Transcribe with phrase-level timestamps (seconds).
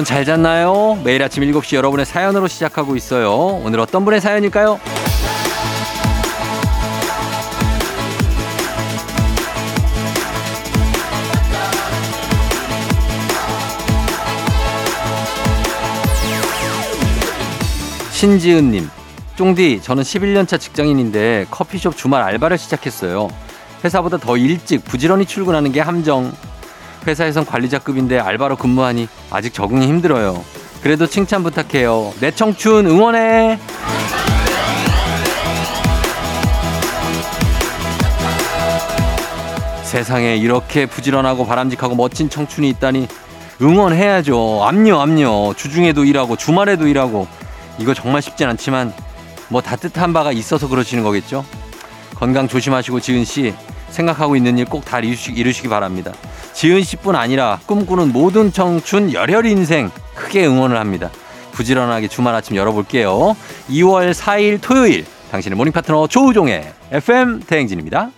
[0.00, 0.98] 여러분 잘 잤나요?
[1.04, 3.30] 매일 아침 7시 여러분의 사연으로 시작하고 있어요.
[3.62, 4.80] 오늘 어떤 분의 사연일까요?
[18.12, 18.88] 신지은님,
[19.36, 23.28] 쫑디, 저는 11년차 직장인인데 커피숍 주말 알바를 시작했어요.
[23.84, 26.32] 회사보다 더 일찍 부지런히 출근하는 게 함정.
[27.06, 30.44] 회사에선 관리자급인데 알바로 근무하니 아직 적응이 힘들어요.
[30.82, 32.12] 그래도 칭찬 부탁해요.
[32.20, 33.58] 내 청춘 응원해!
[39.84, 43.08] 세상에 이렇게 부지런하고 바람직하고 멋진 청춘이 있다니
[43.60, 44.60] 응원해야죠.
[44.62, 45.52] 압류, 압류.
[45.56, 47.26] 주중에도 일하고 주말에도 일하고
[47.78, 48.92] 이거 정말 쉽진 않지만
[49.48, 51.44] 뭐 따뜻한 바가 있어서 그러시는 거겠죠?
[52.14, 53.52] 건강 조심하시고 지은 씨
[53.90, 56.12] 생각하고 있는 일 꼭 다 이루시 기 바랍니다.
[56.52, 61.10] 지은 씨뿐 아니라 꿈꾸는 모든 청춘 열혈 인생 크게 응원을 합니다.
[61.52, 63.36] 부지런하게 주말 아침 열어볼게요.
[63.68, 68.10] 2월 4일 토요일 당신의 morning 파트너 조우종의 FM 대행진입니다.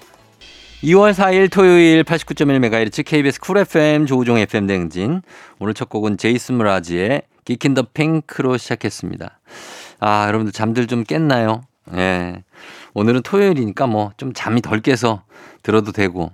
[0.85, 5.23] 2월 4일 토요일 89.1MHz KBS 쿨 FM 조우종 FM 대행진
[5.59, 9.39] 오늘 첫 곡은 제이슨 므라즈의 Geek in the Pink로 시작했습니다.
[10.01, 11.63] 아 여러분들 잠들 좀 깼나요?
[11.95, 12.43] 예.
[12.95, 15.23] 오늘은 토요일이니까 뭐 좀 잠이 덜 깨서
[15.63, 16.31] 들어도 되고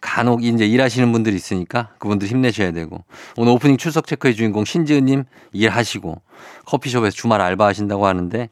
[0.00, 3.04] 간혹 이제 일하시는 분들이 있으니까 그분들 힘내셔야 되고
[3.36, 6.20] 오늘 오프닝 출석 체크의 주인공 신지은님 일하시고
[6.66, 8.48] 커피숍에서 주말 알바 하신다고 하는데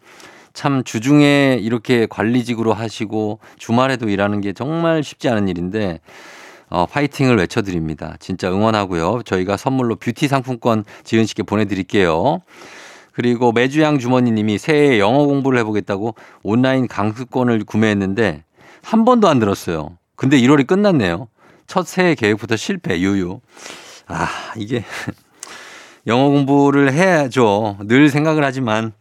[0.55, 6.01] 참 주중에 이렇게 관리직으로 하시고 주말에도 일하는 게 정말 쉽지 않은 일인데
[6.69, 8.17] 어, 파이팅을 외쳐드립니다.
[8.19, 9.23] 진짜 응원하고요.
[9.25, 12.41] 저희가 선물로 뷰티 상품권 지은 씨께 보내드릴게요.
[13.17, 18.45] 그리고 매주양 주머니님이 새해 영어 공부를 해보겠다고 온라인 강습권을 구매했는데
[18.83, 19.97] 한 번도 안 들었어요.
[20.17, 21.29] 근데 1월이 끝났네요.
[21.67, 23.41] 첫 새해 계획부터 실패, 유유.
[24.07, 24.85] 아, 이게
[26.07, 27.79] 영어 공부를 해야죠.
[27.85, 28.93] 늘 생각을 하지만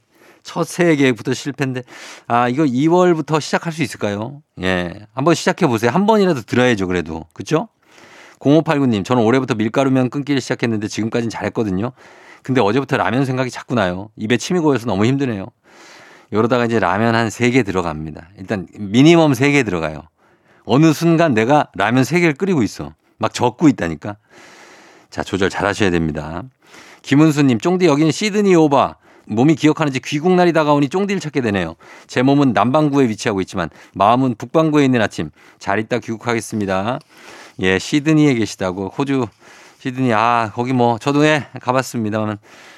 [0.44, 1.84] 첫 새해 계획부터 실패인데
[2.28, 4.42] 아, 이거 2월부터 시작할 수 있을까요?
[4.62, 4.94] 예.
[5.14, 5.92] 한번 시작해 보세요.
[5.92, 7.26] 한 번이라도 들어야죠, 그래도.
[7.34, 7.68] 그렇죠?
[8.40, 11.92] 0589님, 저는 올해부터 밀가루면 끊기를 시작했는데 지금까지는 잘했거든요.
[12.46, 14.10] 근데 어제부터 라면 생각이 자꾸 나요.
[14.18, 15.48] 입에 침이 고여서 너무 힘드네요.
[16.30, 18.30] 이러다가 이제 라면 한 3개 들어갑니다.
[18.38, 20.04] 일단 미니멈 3개 들어가요.
[20.64, 22.94] 어느 순간 내가 라면 3개를 끓이고 있어.
[23.18, 24.18] 막 적고 있다니까.
[25.10, 26.44] 자, 조절 잘 하셔야 됩니다.
[27.02, 28.98] 김은수님, 쫑디 여기는 시드니 오바.
[29.26, 31.74] 몸이 기억하는지 귀국날이 다가오니 쫑디를 찾게 되네요.
[32.06, 35.32] 제 몸은 남반구에 위치하고 있지만 마음은 북반구에 있는 아침.
[35.58, 37.00] 잘 있다 귀국하겠습니다.
[37.62, 38.94] 예, 시드니에 계시다고.
[38.96, 39.26] 호주
[39.86, 42.38] 시드니, 아, 거기 뭐, 저도 예, 가봤습니다만.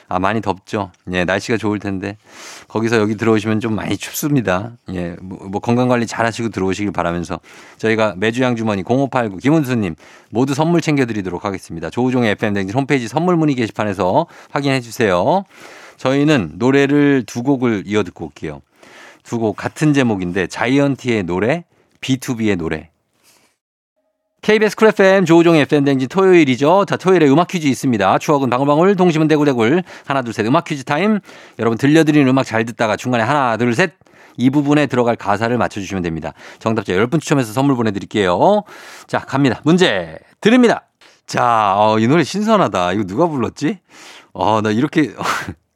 [0.09, 0.91] 아, 많이 덥죠.
[1.11, 2.17] 예, 날씨가 좋을 텐데.
[2.67, 4.71] 거기서 여기 들어오시면 좀 많이 춥습니다.
[4.93, 7.39] 예, 뭐, 뭐 건강 관리 잘 하시고 들어오시길 바라면서
[7.77, 9.95] 저희가 매주 양주머니 0589 김은수님
[10.31, 11.89] 모두 선물 챙겨드리도록 하겠습니다.
[11.89, 15.43] 조우종의 FM댕진 홈페이지 선물 문의 게시판에서 확인해 주세요.
[15.97, 18.61] 저희는 노래를 두 곡을 이어 듣고 올게요.
[19.23, 21.65] 두 곡 같은 제목인데 자이언티의 노래,
[21.99, 22.91] B2B의 노래.
[24.41, 26.85] KBS 쿨 FM 조우종의 FM 대행진 토요일이죠.
[26.85, 28.17] 자, 토요일에 음악 퀴즈 있습니다.
[28.19, 29.83] 추억은 방울방울, 동심은 대굴대굴.
[30.05, 31.19] 하나, 둘, 셋 음악 퀴즈 타임.
[31.59, 33.93] 여러분 들려드리는 음악 잘 듣다가 중간에 하나, 둘, 셋.
[34.39, 36.33] 이 부분에 들어갈 가사를 맞춰주시면 됩니다.
[36.59, 38.61] 정답자 10분 추첨해서 선물 보내드릴게요.
[39.07, 39.59] 자, 갑니다.
[39.63, 40.83] 문제 드립니다.
[41.25, 42.93] 자, 어, 이 노래 신선하다.
[42.93, 43.79] 이거 누가 불렀지?
[44.33, 45.13] 어, 나 이렇게,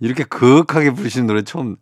[0.00, 1.76] 이렇게 그윽하게 부르시는 노래 처음.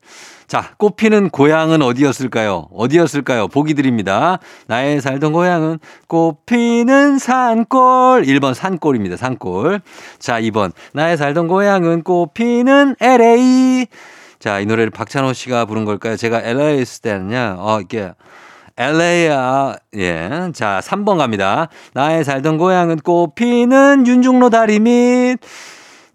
[0.46, 2.68] 자, 꽃피는 고향은 어디였을까요?
[2.72, 3.46] 어디였을까요?
[3.48, 4.40] 보기 드립니다.
[4.66, 8.22] 나의 살던 고향은 꽃피는 산골.
[8.24, 9.16] 1번 산골입니다.
[9.16, 9.80] 산골.
[10.18, 10.72] 자, 2번.
[10.92, 13.86] 나의 살던 고향은 꽃피는 LA.
[14.40, 16.16] 자, 이 노래를 박찬호 씨가 부른 걸까요?
[16.16, 18.12] 제가 LA에 있을 때는요, 어, 이게,
[18.76, 20.50] LA야, 예.
[20.54, 21.68] 자, 3번 갑니다.
[21.92, 25.38] 나의 살던 고향은 꽃피는 윤중로 다리 밑.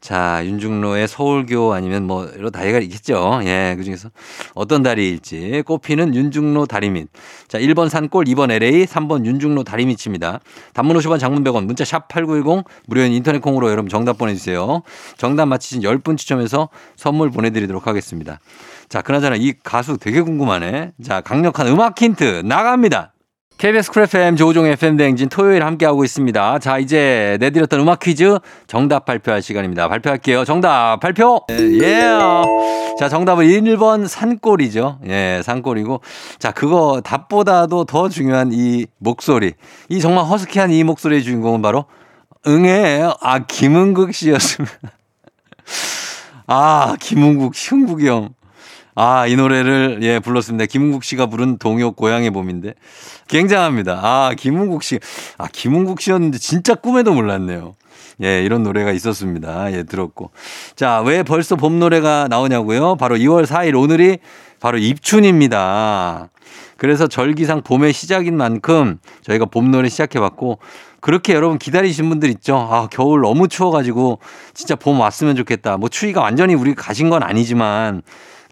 [0.06, 3.40] 자, 윤중로의 서울교 아니면 뭐, 여러 다리가 있겠죠.
[3.46, 4.10] 예, 그 중에서
[4.54, 5.64] 어떤 다리일지.
[5.66, 7.08] 꽃피는 윤중로 다리 밑.
[7.48, 10.42] 자, 1번 산골, 2번 LA, 3번 윤중로 다리 밑입니다.
[10.76, 14.84] 단문 50원, 장문 100원, 문자 샵 8910, 무료인 인터넷 콩으로 여러분 정답 보내 주세요.
[15.18, 18.40] 정답 맞히신 10분 추첨해서 선물 보내 드리도록 하겠습니다.
[18.88, 20.92] 자, 그나저나 이 가수 되게 궁금하네.
[21.04, 23.15] 자, 강력한 음악 힌트 나갑니다.
[23.58, 26.60] KBS 쿨 FM 조우종 FM 대행진 토요일 함께하고 있습니다.
[26.60, 28.38] 자, 이제 내드렸던 음악 퀴즈
[28.68, 29.88] 정답 발표할 시간입니다.
[29.88, 30.44] 발표할게요.
[30.44, 31.40] 정답 발표!
[31.50, 32.02] 예.
[33.00, 35.00] 자, 정답은 1번 산골이죠.
[35.08, 36.02] 예, 산골이고.
[36.38, 39.54] 자, 그거 답보다도 더 중요한 이 목소리.
[39.88, 41.86] 이 정말 허스키한 이 목소리의 주인공은 바로
[42.46, 44.76] 응애, 아, 김은국 씨였습니다.
[46.48, 48.34] 아, 김은국, 흉국이 형.
[48.96, 50.66] 아, 이 노래를, 예, 불렀습니다.
[50.66, 52.76] 김은국 씨가 부른 동요 고향의 봄인데.
[53.28, 54.00] 굉장합니다.
[54.02, 55.00] 아, 김은국 씨.
[55.38, 57.76] 아, 김은국 씨였는데 진짜 꿈에도 몰랐네요.
[58.24, 59.74] 예, 이런 노래가 있었습니다.
[59.74, 60.32] 예, 들었고.
[60.78, 62.96] 자, 왜 벌써 봄 노래가 나오냐고요?
[62.96, 64.20] 바로 2월 4일 오늘이
[64.62, 66.30] 바로 입춘입니다.
[66.78, 70.60] 그래서 절기상 봄의 시작인 만큼 저희가 봄 노래 시작해봤고
[71.02, 72.56] 그렇게 여러분 기다리신 분들 있죠.
[72.56, 74.20] 아, 겨울 너무 추워가지고
[74.54, 75.76] 진짜 봄 왔으면 좋겠다.
[75.78, 78.02] 뭐 추위가 완전히 우리 가신 건 아니지만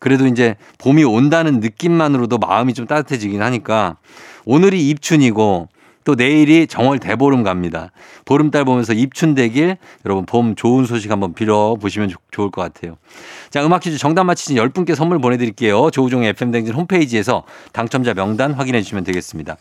[0.03, 3.95] 그래도 이제 봄이 온다는 느낌만으로도 마음이 좀 따뜻해지긴 하니까
[4.43, 5.69] 오늘이 입춘이고
[6.03, 7.89] 또 내일이 정월 대보름 갑니다.
[8.25, 12.97] 보름달 보면서 입춘되길 여러분 봄 좋은 소식 한번 빌어보시면 좋을 것 같아요.
[13.49, 15.89] 자, 음악 퀴즈 정답 맞히신 10분께 선물 보내드릴게요.
[15.89, 19.55] 조우종의 FM댕진 홈페이지에서 당첨자 명단 확인해 주시면 되겠습니다.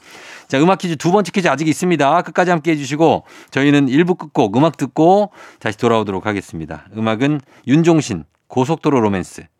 [0.48, 2.22] 자, 음악 퀴즈 두 번째 퀴즈 아직 있습니다.
[2.22, 3.22] 끝까지 함께 해주시고
[3.52, 5.30] 저희는 1부 끝곡 음악 듣고
[5.60, 6.88] 다시 돌아오도록 하겠습니다.
[6.96, 9.51] 음악은 윤종신 고속도로 로맨스.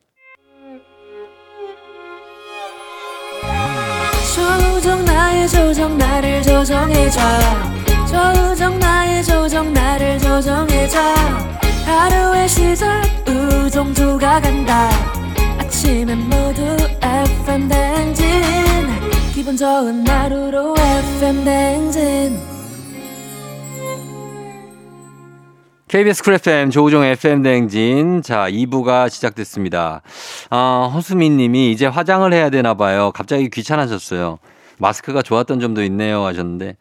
[4.82, 7.20] 조정 나의 조정 나를 조정해줘
[8.04, 10.98] 조정 나의 조정 나를 조정해줘
[11.86, 14.90] 하루의 시절 우정조가 간다
[15.60, 18.26] 아침엔 모두 FM 댕진
[19.32, 22.40] 기분 좋은 하루로 FM 댕진
[25.86, 30.00] KBS 쿨 FM 조우종 FM 대행진 자 2부가 시작됐습니다.
[30.48, 33.12] 아, 허수민 님이 이제 화장을 해야 되나 봐요.
[33.14, 34.38] 갑자기 귀찮아졌어요.
[34.82, 36.76] 마스크가 좋았던 점도 있네요 하셨는데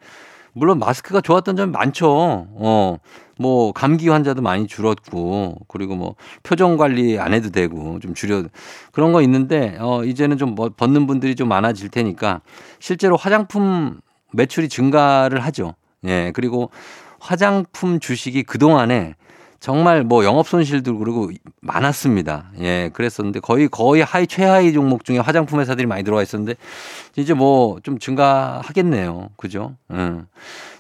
[0.54, 2.10] 물론 마스크가 좋았던 점이 많죠.
[2.10, 2.98] 어.
[3.40, 8.44] 뭐 감기 환자도 많이 줄었고 그리고 뭐 표정 관리 안 해도 되고 좀 줄여
[8.92, 12.42] 그런 거 있는데 어 이제는 좀뭐 벗는 분들이 좀 많아질 테니까
[12.80, 14.00] 실제로 화장품
[14.34, 15.74] 매출이 증가를 하죠.
[16.06, 16.32] 예.
[16.36, 16.70] 그리고
[17.20, 19.16] 화장품 주식이 그동안에
[19.62, 21.30] 정말 뭐 영업 손실도 그리고
[21.62, 22.50] 많았습니다.
[22.62, 26.56] 예, 그랬었는데 거의 거의 하이 최하위 종목 중에 화장품 회사들이 많이 들어와 있었는데
[27.16, 29.30] 이제 뭐 좀 증가하겠네요.
[29.38, 29.76] 그죠?
[29.92, 30.26] 음.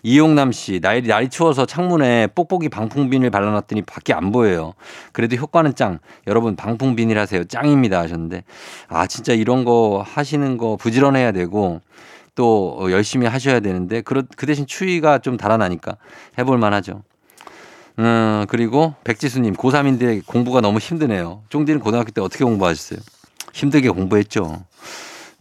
[0.01, 4.74] 이용남 씨, 날이, 날이 추워서 창문에 뽁뽁이 방풍 비닐 발라놨더니 밖에 안 보여요.
[5.12, 6.00] 그래도 효과는 짱.
[6.25, 7.44] 여러분 방풍 비닐 하세요.
[7.44, 8.44] 짱입니다 하셨는데
[8.88, 11.81] 아 진짜 이런 거 하시는 거 부지런해야 되고
[12.34, 15.98] 또 열심히 하셔야 되는데 그, 그 대신 추위가 좀 달아나니까
[16.39, 17.04] 해볼 만하죠.
[18.00, 21.44] 음, 그리고 백지수님, 고3인데 공부가 너무 힘드네요.
[21.50, 23.00] 쫑디는 고등학교 때 어떻게 공부하셨어요?
[23.54, 24.64] 힘들게 공부했죠.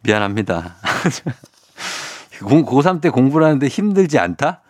[0.02, 0.76] 미안합니다.
[2.40, 4.62] 고3 때 공부를 하는데 힘들지 않다?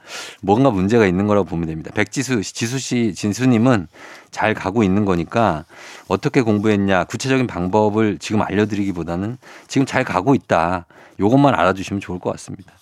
[0.42, 1.90] 뭔가 문제가 있는 거라고 보면 됩니다.
[1.94, 3.86] 백지수, 지수 씨, 진수님은
[4.30, 5.64] 잘 가고 있는 거니까
[6.08, 9.38] 어떻게 공부했냐, 구체적인 방법을 지금 알려드리기보다는
[9.68, 10.86] 지금 잘 가고 있다.
[11.20, 12.72] 요것만 알아주시면 좋을 것 같습니다.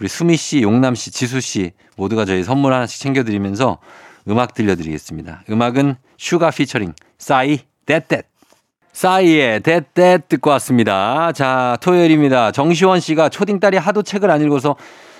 [0.00, 3.78] 우리 수미 씨, 용남 씨, 지수 씨 모두가 저희 선물 하나씩 챙겨드리면서
[4.28, 5.42] 음악 들려드리겠습니다.
[5.50, 8.22] 음악은 슈가 피처링 싸이 That That
[8.92, 11.32] 싸이의 That That 듣고 왔습니다.
[11.32, 12.52] 자 토요일입니다.
[12.52, 14.76] 정시원 씨가 초딩 딸이 하도 책을 안 읽어서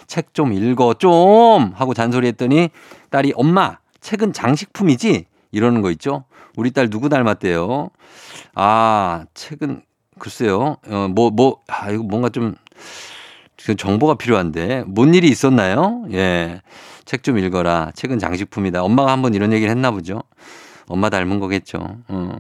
[0.07, 2.71] 책 좀 읽어 좀 하고 잔소리했더니
[3.11, 6.25] 딸이 엄마 책은 장식품이지 이러는 거 있죠.
[6.57, 7.91] 우리 딸 누구 닮았대요?
[8.55, 9.83] 아 책은
[10.19, 10.77] 글쎄요.
[10.89, 12.55] 어, 뭐, 뭐, 아, 이거 뭔가 좀,
[13.57, 14.85] 정보가 필요한데.
[14.87, 16.05] 뭔 일이 있었나요?
[16.13, 16.61] 예.
[17.09, 17.91] 책 좀 읽어라.
[17.95, 18.83] 책은 장식품이다.
[18.83, 20.23] 엄마가 한번 이런 얘기를 했나 보죠.
[20.89, 21.79] 엄마 닮은 거겠죠.
[22.07, 22.39] 어.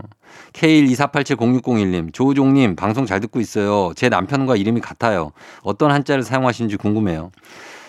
[0.52, 3.92] K124870601님, 조우종님, 방송 잘 듣고 있어요.
[3.96, 5.32] 제 남편과 이름이 같아요.
[5.62, 7.30] 어떤 한자를 사용하시는지 궁금해요.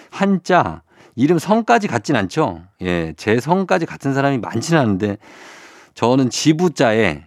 [0.09, 0.81] 한자,
[1.15, 2.61] 이름 성까지 같진 않죠?
[2.81, 5.17] 예, 제 성까지 같은 사람이 많지는 않은데,
[5.95, 7.25] 저는 지부자에,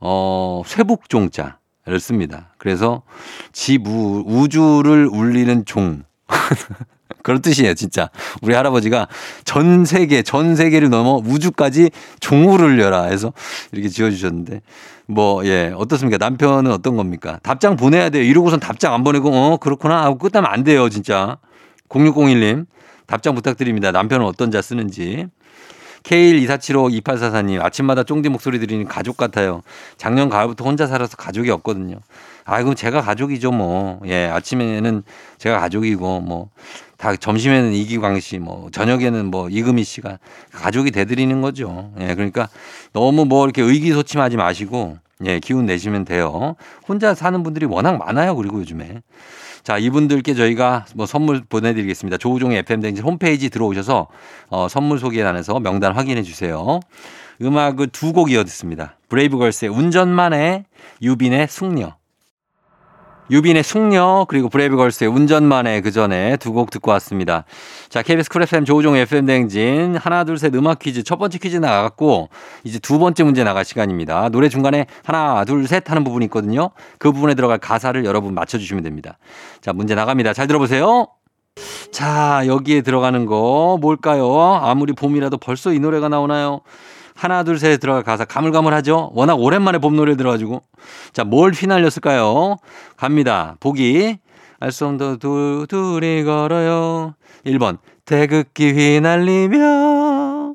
[0.00, 1.58] 어, 쇠북종자.
[1.88, 2.52] 를 씁니다.
[2.58, 3.02] 그래서
[3.52, 6.02] 지부 우주를 울리는 종
[7.22, 8.10] 그런 뜻이에요, 진짜.
[8.42, 9.08] 우리 할아버지가
[9.44, 13.32] 전 세계, 전 세계를 넘어 우주까지 종우를 울려라 해서
[13.72, 14.60] 이렇게 지어주셨는데,
[15.06, 16.18] 뭐, 예, 어떻습니까?
[16.18, 17.38] 남편은 어떤 겁니까?
[17.42, 18.22] 답장 보내야 돼요.
[18.24, 21.38] 이러고선 답장 안 보내고, 어, 그렇구나 하고 끝나면 안 돼요, 진짜.
[21.88, 22.66] 0601님,
[23.06, 23.92] 답장 부탁드립니다.
[23.92, 25.26] 남편은 어떤 자 쓰는지.
[26.02, 29.62] K124752844님, 아침마다 쫑디 목소리 들으니 가족 같아요.
[29.96, 31.96] 작년 가을부터 혼자 살아서 가족이 없거든요.
[32.44, 34.00] 아이고, 제가 가족이죠, 뭐.
[34.06, 35.02] 예, 아침에는
[35.38, 36.50] 제가 가족이고, 뭐.
[36.96, 38.68] 다 점심에는 이기광 씨, 뭐.
[38.72, 40.18] 저녁에는 뭐 이금희 씨가
[40.52, 41.92] 가족이 돼드리는 거죠.
[42.00, 42.48] 예, 그러니까
[42.92, 46.56] 너무 뭐 이렇게 의기소침하지 마시고, 예, 기운 내시면 돼요.
[46.88, 49.02] 혼자 사는 분들이 워낙 많아요, 그리고 요즘에.
[49.62, 52.18] 자, 이분들께 저희가 뭐 선물 보내드리겠습니다.
[52.18, 54.06] 조우종의 FM댕진 홈페이지 들어오셔서
[54.48, 56.80] 어, 선물 소개란에서 명단 확인해 주세요.
[57.42, 58.96] 음악을 두 곡 이어 듣습니다.
[59.08, 60.64] 브레이브걸스의 운전만해,
[61.02, 61.96] 유빈의 숙녀.
[63.30, 67.44] 유빈의 숙녀 그리고 브레이브걸스의 운전만해 그 전에 두 곡 듣고 왔습니다.
[67.88, 71.56] 자 KBS 쿨 FM 조우종 FM 대행진 하나 둘 셋 음악 퀴즈 첫 번째 퀴즈
[71.56, 72.28] 나갔고
[72.64, 74.28] 이제 두 번째 문제 나갈 시간입니다.
[74.30, 76.70] 노래 중간에 하나 둘 셋 하는 부분이 있거든요.
[76.98, 79.18] 그 부분에 들어갈 가사를 여러분 맞춰주시면 됩니다.
[79.60, 80.32] 자 문제 나갑니다.
[80.32, 81.08] 잘 들어보세요.
[81.90, 84.60] 자 여기에 들어가는 거 뭘까요?
[84.62, 86.60] 아무리 봄이라도 벌써 이 노래가 나오나요?
[87.16, 89.10] 하나 둘 셋 들어갈 가사 가물가물하죠.
[89.14, 90.62] 워낙 오랜만에 봄 노래 들어가지고
[91.12, 92.56] 자 뭘 휘날렸을까요?
[92.96, 93.56] 갑니다.
[93.60, 94.18] 보기
[94.60, 97.14] 알쏭도 둘 둘이 걸어요.
[97.44, 100.54] 1번 태극기 휘날리며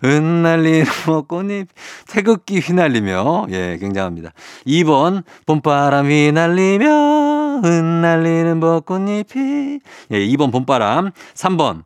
[0.00, 1.68] 흩날리는 벚꽃잎
[2.06, 4.32] 태극기 휘날리며 예 굉장합니다.
[4.66, 9.80] 2번 봄바람 휘날리며 흩날리는 벚꽃잎이
[10.12, 11.82] 예 2번 봄바람 3번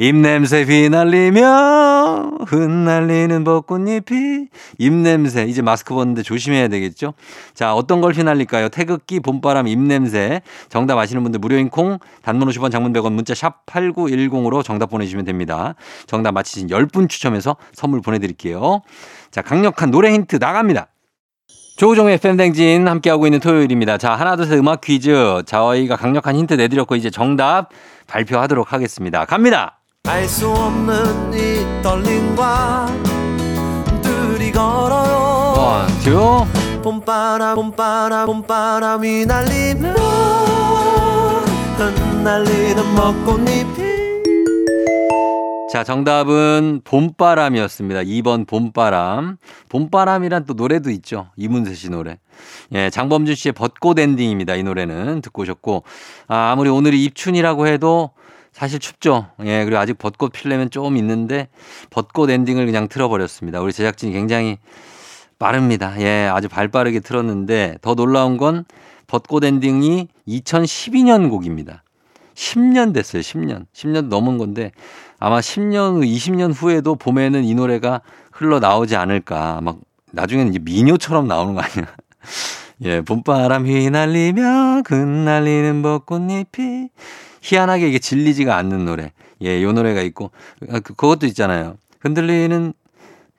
[0.00, 4.46] 입냄새 휘날리며 흩날리는 벚꽃잎이
[4.78, 7.12] 입냄새 이제 마스크 벗는데 조심해야 되겠죠
[7.52, 10.40] 자 어떤 걸 휘날릴까요 태극기 봄바람 입냄새
[10.70, 15.74] 정답 아시는 분들 무료인 콩 단문 50원 장문 100원 문자 샵 8910으로 정답 보내주시면 됩니다
[16.06, 18.80] 정답 맞히신 10분 추첨해서 선물 보내드릴게요
[19.30, 20.86] 자 강력한 노래 힌트 나갑니다
[21.76, 23.96] 조우종의 FM 대행진 함께하고 있는 토요일입니다.
[23.96, 25.42] 자, 하나, 둘, 셋 음악 퀴즈.
[25.46, 27.70] 저희가 강력한 힌트 내드렸고, 이제 정답
[28.06, 29.24] 발표하도록 하겠습니다.
[29.24, 29.79] 갑니다!
[30.10, 32.86] 알 수 없는 이 떨림과
[34.02, 36.82] 둘이 걸어요 one, two.
[36.82, 39.94] 봄바람 봄바람 봄바람이 날리며
[41.78, 43.90] 흩날리는 벚꽃잎이
[45.70, 48.00] 자, 정답은 봄바람이었습니다.
[48.00, 49.36] 2번 봄바람.
[49.68, 51.28] 봄바람이란 또 노래도 있죠.
[51.36, 52.18] 이문세 씨 노래.
[52.74, 54.56] 예, 장범준 씨의 벚꽃 엔딩입니다.
[54.56, 55.84] 이 노래는 듣고 오셨고.
[56.26, 58.10] 아, 아무리 오늘이 입춘이라고 해도
[58.52, 59.28] 사실 춥죠.
[59.44, 61.48] 예, 그리고 아직 벚꽃 필려면 좀 있는데
[61.90, 63.60] 벚꽃 엔딩을 그냥 틀어버렸습니다.
[63.60, 64.58] 우리 제작진이 굉장히
[65.38, 65.94] 빠릅니다.
[66.00, 68.64] 예, 아주 발 빠르게 틀었는데 더 놀라운 건
[69.06, 71.82] 벚꽃 엔딩이 2012년 곡입니다.
[72.34, 73.22] 10년 됐어요.
[73.22, 73.66] 10년.
[73.72, 74.72] 10년 넘은 건데
[75.18, 78.00] 아마 10년 후, 20년 후에도 봄에는 이 노래가
[78.32, 79.60] 흘러 나오지 않을까.
[79.62, 79.78] 막
[80.12, 81.86] 나중에는 이제 미녀처럼 나오는 거 아니야.
[82.82, 86.88] 예, 봄바람 휘날리며 흩날리는 벚꽃잎이
[87.40, 89.12] 희한하게 이게 질리지가 않는 노래.
[89.42, 90.30] 예, 요 노래가 있고
[90.70, 91.76] 아, 그- 그것도 있잖아요.
[92.00, 92.72] 흔들리는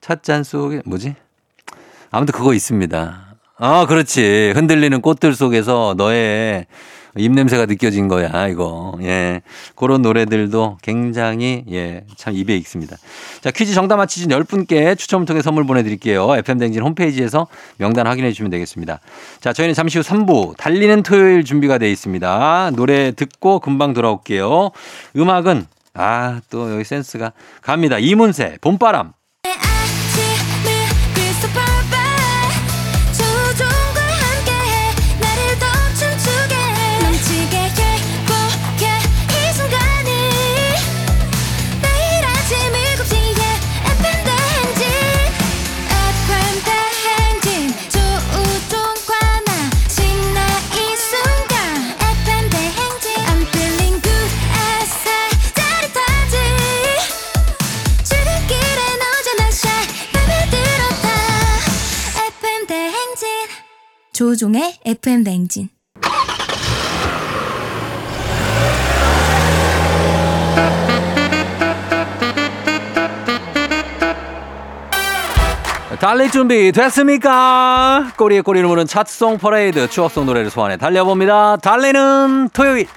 [0.02, 1.16] 찻잔 속에 뭐지?
[2.10, 3.36] 아무튼 그거 있습니다.
[3.58, 4.54] 아, 그렇지.
[4.56, 6.66] 흔들리는 꽃들 속에서 너의
[7.18, 8.98] 입냄새가 느껴진 거야, 이거.
[9.02, 9.42] 예.
[9.76, 12.98] 그런 노래들도 굉장히, 예, 참 입에 익습니다.
[13.42, 16.36] 자, 퀴즈 정답 맞히신 10분께 추첨을 통해 선물 보내드릴게요.
[16.38, 19.00] FM댕진 홈페이지에서 명단 확인해 주시면 되겠습니다.
[19.40, 22.72] 자, 저희는 잠시 후 3부 달리는 토요일 준비가 되어 있습니다.
[22.76, 24.72] 노래 듣고 금방 돌아올게요.
[25.18, 27.98] 음악은, 아, 또 여기 센스가 갑니다.
[27.98, 29.14] 이문세, 봄바람.
[64.42, 65.70] 조종의 FM 대행진
[76.00, 78.12] 달릴 준비 됐습니까?
[78.18, 81.58] 꼬리에 꼬리를 무는 차트송 퍼레이드 추억송 노래를 소환해 달려봅니다.
[81.58, 82.88] 달리는 토요일.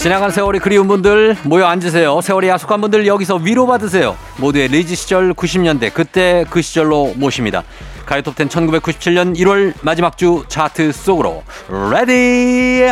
[0.00, 2.22] 지나간 세월이 그리운 분들 모여 앉으세요.
[2.22, 4.16] 세월이 야속한 분들 여기서 위로받으세요.
[4.38, 7.64] 모두의 리즈 시절 90년대 그때 그 시절로 모십니다.
[8.06, 11.42] 가요톱10 1997년 1월 마지막 주 차트 속으로
[11.92, 12.90] ready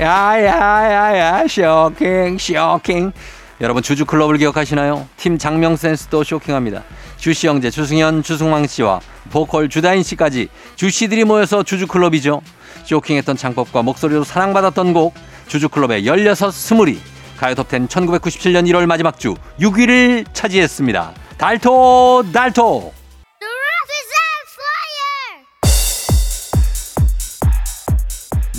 [0.00, 3.12] 야야야야 쇼킹 쇼킹
[3.60, 5.06] 여러분 주주 클럽을 기억하시나요?
[5.18, 6.82] 팀 장명 센스도 쇼킹합니다.
[7.18, 9.00] 주시 형제 주승현 주승왕 씨와
[9.30, 12.40] 보컬 주다인 씨까지 주씨들이 모여서 주주 클럽이죠.
[12.84, 15.12] 쇼킹했던 창법과 목소리로 사랑받았던 곡
[15.46, 16.98] 주주 클럽의 16 스물이
[17.36, 21.12] 가요톱10 1997년 1월 마지막 주 6위를 차지했습니다.
[21.36, 22.94] 달토 달토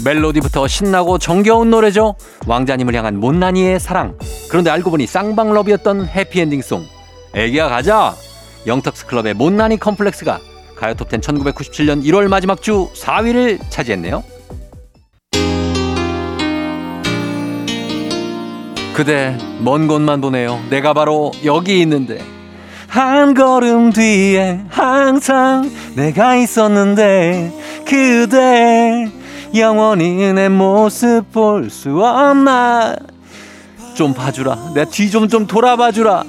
[0.03, 2.15] 멜로디부터 신나고 정겨운 노래죠.
[2.47, 4.17] 왕자님을 향한 못난이의 사랑.
[4.49, 6.85] 그런데 알고 보니 쌍방러브였던 해피엔딩송.
[7.35, 8.15] 애기야 가자.
[8.67, 10.39] 영턱스 클럽의 못난이 컴플렉스가
[10.75, 14.23] 가요톱텐 1997년 1월 마지막 주 4위를 차지했네요.
[18.93, 20.59] 그대 먼 곳만 보네요.
[20.69, 22.19] 내가 바로 여기 있는데
[22.87, 27.51] 한 걸음 뒤에 항상 내가 있었는데
[27.85, 29.09] 그대
[29.55, 32.95] 영원히 내 모습 볼 수 없나?
[33.95, 34.71] 좀 봐주라.
[34.73, 36.23] 내뒤좀좀 돌아봐주라.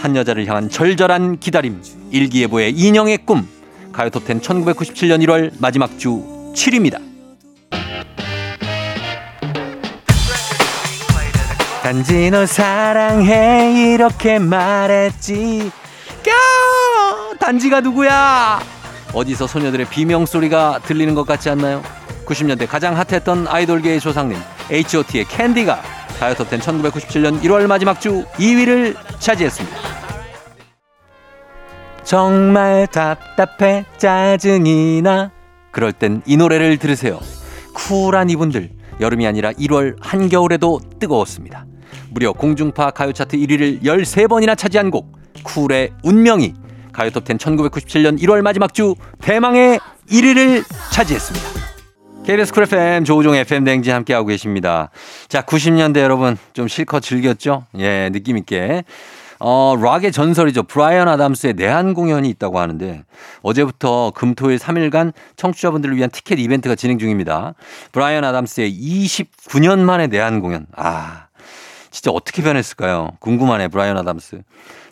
[0.00, 1.82] 한 여자를 향한 절절한 기다림.
[2.10, 3.48] 일기예보의 인형의 꿈.
[3.92, 6.22] 가요 톱텐 1997년 1월 마지막 주
[6.54, 7.00] 7위입니다.
[11.82, 15.70] 단지 널 사랑해 이렇게 말했지.
[16.24, 18.60] 까 단지가 누구야?
[19.14, 21.82] 어디서 소녀들의 비명 소리가 들리는 것 같지 않나요
[22.26, 24.38] 90년대 가장 핫했던 아이돌계의 조상님
[24.70, 25.82] H.O.T의 캔디가
[26.18, 29.76] 가요톱텐 1997년 1월 마지막 주 2위를 차지했습니다.
[32.04, 35.30] 정말 답답해 짜증이 나.
[35.70, 37.20] 그럴 땐 이 노래를 들으세요.
[37.74, 41.66] 쿨한 이분들 여름이 아니라 1월 한겨울에도 뜨거웠습니다.
[42.10, 46.54] 무려 공중파 가요 차트 1위를 13번이나 차지한 곡 쿨의 운명이
[46.92, 49.78] 가요톱10 1997년 1월 마지막 주 대망의
[50.10, 51.59] 1위를 차지했습니다.
[52.24, 54.90] KBS 쿨 FM 조우종 FM 대행진 함께하고 계십니다.
[55.28, 57.64] 자, 90년대 여러분 좀 실컷 즐겼죠?
[57.78, 58.84] 예, 느낌 있게.
[59.40, 60.64] 어, 락의 전설이죠.
[60.64, 63.04] 브라이언 아담스의 내한 공연이 있다고 하는데
[63.42, 67.54] 어제부터 금토일 3일간 청취자분들을 위한 티켓 이벤트가 진행 중입니다.
[67.92, 70.66] 브라이언 아담스의 29년 만에 내한 공연.
[70.76, 71.28] 아,
[71.90, 73.12] 진짜 어떻게 변했을까요?
[73.18, 74.42] 궁금하네, 브라이언 아담스.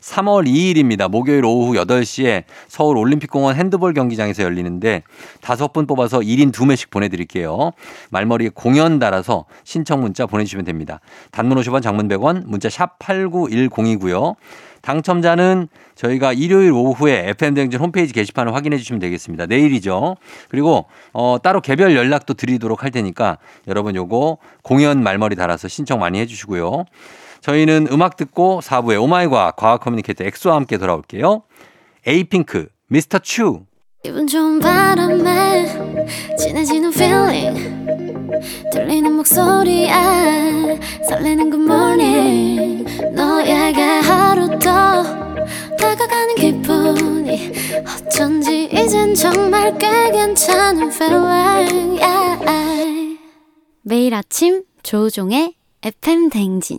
[0.09, 1.09] 3월 2일입니다.
[1.11, 5.03] 목요일 오후 8시에 서울 올림픽공원 핸드볼 경기장에서 열리는데
[5.41, 7.73] 다섯 분 뽑아서 1인 2매씩 보내드릴게요.
[8.11, 11.01] 말머리에 공연 달아서 신청 문자 보내주시면 됩니다.
[11.31, 14.37] 단문 50원, 장문 100원, 문자 샵 8910이고요.
[14.81, 19.47] 당첨자는 저희가 일요일 오후에 FM대행진 홈페이지 게시판을 확인해 주시면 되겠습니다.
[19.47, 20.17] 내일이죠.
[20.49, 26.21] 그리고 어, 따로 개별 연락도 드리도록 할 테니까 여러분 요거 공연 말머리 달아서 신청 많이
[26.21, 26.85] 해 주시고요.
[27.41, 31.43] 저희는 음악 듣고 4부에 oh my 과학 커뮤니케이터 엑소와 함께 돌아올게요.
[32.07, 33.61] 에이핑크, 미스터 추.
[34.03, 35.67] 기분 좋은 바람에
[36.39, 37.87] 진해지는 feeling
[38.73, 39.91] 들리는 목소리에
[41.09, 45.03] 설레는 good morning 너에게 하루 더
[45.77, 47.53] 다가가는 기분이
[48.07, 53.19] 어쩐지 이젠 정말 꽤 괜찮은 feeling yeah.
[53.83, 56.79] 매일 아침 조종의 FM 댕진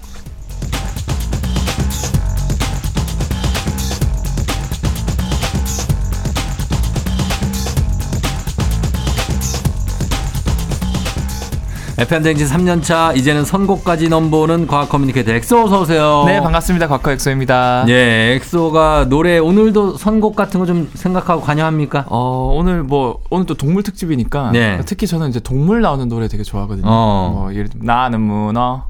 [12.01, 16.23] FM 대행진 3년차 이제는 선곡까지 넘보는 과학 커뮤니케이터 엑소 어서 오세요.
[16.25, 16.87] 네, 반갑습니다.
[16.87, 17.85] 과커 엑소입니다.
[17.89, 22.05] 예, 엑소가 노래 오늘도 선곡 같은 거 좀 생각하고 관여합니까?
[22.07, 24.79] 어, 오늘 뭐 오늘 또 동물 특집이니까 네.
[24.85, 26.85] 특히 저는 이제 동물 나오는 노래 되게 좋아하거든요.
[26.87, 27.31] 어.
[27.35, 28.85] 뭐 예를 들면 나는 문어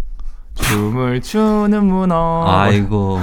[0.55, 3.19] 춤을 추는 문어 아이고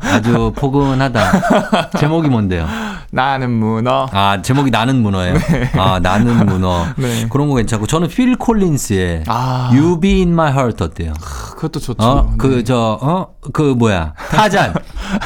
[0.00, 1.90] 아주 포근하다.
[1.98, 2.66] 제목이 뭔데요?
[3.10, 5.36] 나는 문어 아 제목이 나는 문어예요.
[5.78, 6.84] 아 나는 문어.
[6.96, 7.26] 네.
[7.30, 9.70] 그런 거 괜찮고 저는 필 콜린스의 아.
[9.72, 11.12] You Be in My Heart 어때요?
[11.20, 12.02] 그것도 좋죠.
[12.04, 12.36] 어 네.
[12.36, 14.74] 그 저 어 그 뭐야 타잔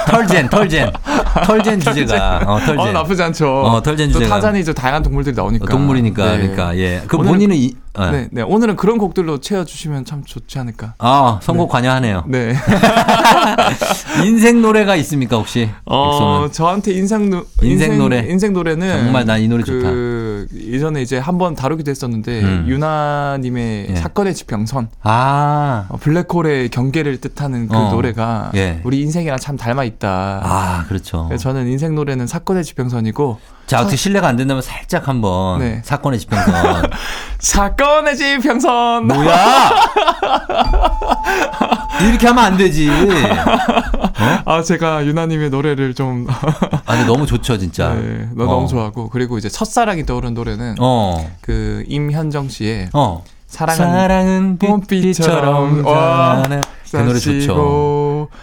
[0.07, 0.93] 털젠 털젠
[1.47, 3.63] 털젠 주제가 어 털젠 어, 나쁘지 않죠.
[3.63, 4.35] 어, 털젠 또 주제가.
[4.35, 5.67] 타잔이 저 다양한 동물들이 나오니까.
[5.67, 6.37] 동물이니까 네.
[6.39, 7.03] 그러니까 예.
[7.09, 8.07] 그 본인은 이 어.
[8.11, 8.43] 네, 네.
[8.43, 10.95] 오늘은 그런 곡들로 채워주시면 참 좋지 않을까.
[10.99, 12.25] 아 선곡 관여하네요.
[12.29, 12.55] 네.
[14.25, 15.69] 인생 노래가 있습니까 혹시?
[15.87, 16.53] 어, 엑소는?
[16.53, 18.19] 저한테 인생, 노, 인생 노래.
[18.29, 22.65] 인생 노래는 정말 난 이 노래 그 예전에 이제 한번 다루기도 했었는데 음.
[22.69, 23.97] 윤하님의 예.
[23.97, 25.87] 사건의 지평선 아.
[25.89, 27.91] 어, 블랙홀의 경계를 뜻하는 그 어.
[27.91, 28.81] 노래가 예.
[28.85, 30.41] 우리 인생이랑 참 닮아 있다.
[30.45, 31.31] 아, 그렇죠.
[31.39, 33.39] 저는 인생 노래는 사건의 지평선이고
[33.71, 35.81] 자, 어떻게 신뢰가 안 된다면 살짝 한번 네.
[35.85, 36.91] 사건의 지평선.
[37.39, 39.07] 사건의 지평선.
[39.07, 39.71] 뭐야?
[42.03, 42.91] 이렇게 하면 안 되지.
[44.45, 47.95] 아 제가 유나님의 노래를 좀 아, 근데 너무 좋죠, 진짜.
[47.95, 48.47] 네, 너 어.
[48.49, 51.31] 너무 좋아하고 그리고 이제 첫사랑이 떠오른 노래는 어.
[51.41, 53.23] 그 임현정 씨의 어.
[53.47, 56.43] 사랑은 사랑은 봄비처럼 와.
[56.91, 57.55] 그 노래 좋죠.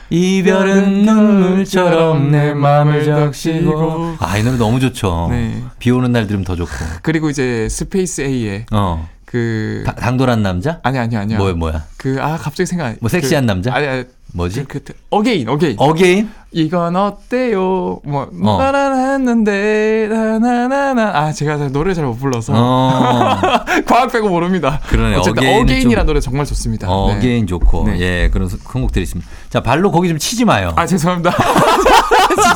[0.10, 4.16] 이별은 눈물처럼 내 마음을 적시고.
[4.20, 5.28] 아, 이 노래 너무 좋죠.
[5.32, 5.62] 네.
[5.80, 6.72] 비 오는 날 들으면 더 좋고.
[7.04, 9.08] 그리고 이제 스페이스 A의 어.
[9.26, 10.80] 그 다- 당돌한 남자?
[10.84, 11.38] 아니 아니 아니야.
[11.38, 11.84] 뭐야, 뭐야?
[11.98, 12.96] 그 아 갑자기 생각.
[13.02, 13.74] 뭐 섹시한 그, 남자?
[13.74, 14.66] 아니 아니 뭐지?
[14.68, 15.76] 그, 그 Again Again.
[15.80, 16.30] Again?
[16.52, 18.00] 이건 어때요?
[18.06, 18.58] 뭐 어.
[18.58, 23.40] 나라라 했는데 나나나나 아 제가 잘 노래 잘 못 불러서 어.
[23.88, 24.80] 과학 빼고 모릅니다.
[24.88, 25.16] 그러네.
[25.18, 26.88] 어쨌든 Again이라는 좀- 노래 정말 좋습니다.
[26.90, 27.20] 어, 네.
[27.20, 27.86] Again 좋고.
[27.88, 28.00] 네.
[28.00, 29.30] 예, 그런 선곡들이 있습니다.
[29.50, 30.72] 자, 발로 거기 좀 치지 마요.
[30.76, 31.32] 아 죄송합니다.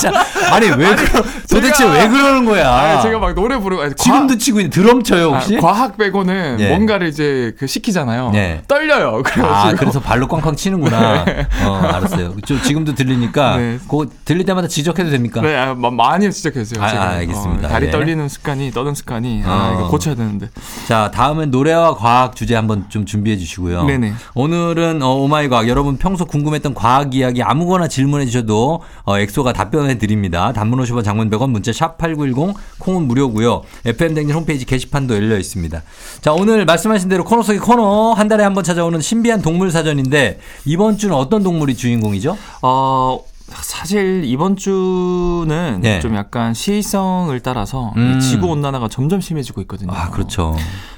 [0.02, 0.54] 진짜.
[0.54, 2.68] 아니, 왜, 그러, 도대체 제가- 왜 그러는 거야?
[2.70, 5.58] 아, 제가 막 노래 부르고 아니, 지금도 치고 있는 드럼 쳐요, 혹시?
[5.58, 6.70] 아, 과학 빼고는 예.
[6.70, 8.32] 뭔가를 이제 그 시키잖아요.
[8.32, 8.62] 네.
[8.68, 9.22] 떨려요.
[9.44, 11.26] 아, 그래서 발로 꽝꽝 치는구나.
[11.66, 12.36] 어, 알았어요.
[12.46, 13.78] 저 지금도 들리니까, 네.
[13.84, 15.42] 그거 들릴 때마다 지적해도 됩니까?
[15.42, 16.84] 네, 아, 마- 많이 지적했어요.
[16.84, 16.88] 아.
[16.88, 17.68] 아, 알겠습니다.
[17.68, 17.92] 어, 다리 예.
[17.92, 19.80] 떨리는 습관이, 떠는 습관이 아, 어.
[19.80, 20.50] 이거 고쳐야 되는데.
[20.88, 23.84] 자, 다음은 노래와 과학 주제 한번 좀 준비해 주시고요.
[23.86, 24.14] 네네.
[24.34, 29.91] 오늘은 어, 오마이 과학 여러분 평소 궁금했던 과학 이야기 아무거나 질문해 주셔도 어, 엑소가 답변해
[29.98, 30.54] 드립니다.
[30.54, 33.64] 단문 50원 장문 100원 문자 샵 8910 콩은 무료고요.
[33.86, 35.82] FM 대행진 홈페이지 게시판도 열려 있습니다.
[36.22, 40.40] 자, 오늘 말씀하신 대로 코너 속의 코너 한 달에 한 번 찾아오는 신비한 동물 사전인데
[40.66, 42.38] 이번 주는 어떤 동물이 주인공이죠?
[42.62, 46.00] 어, 사실 이번 주는 네.
[46.00, 48.16] 좀 약간 시의성을 따라서 음.
[48.18, 49.92] 이 지구 온난화가 점점 심해지고 있거든요.
[49.94, 50.56] 아, 그렇죠.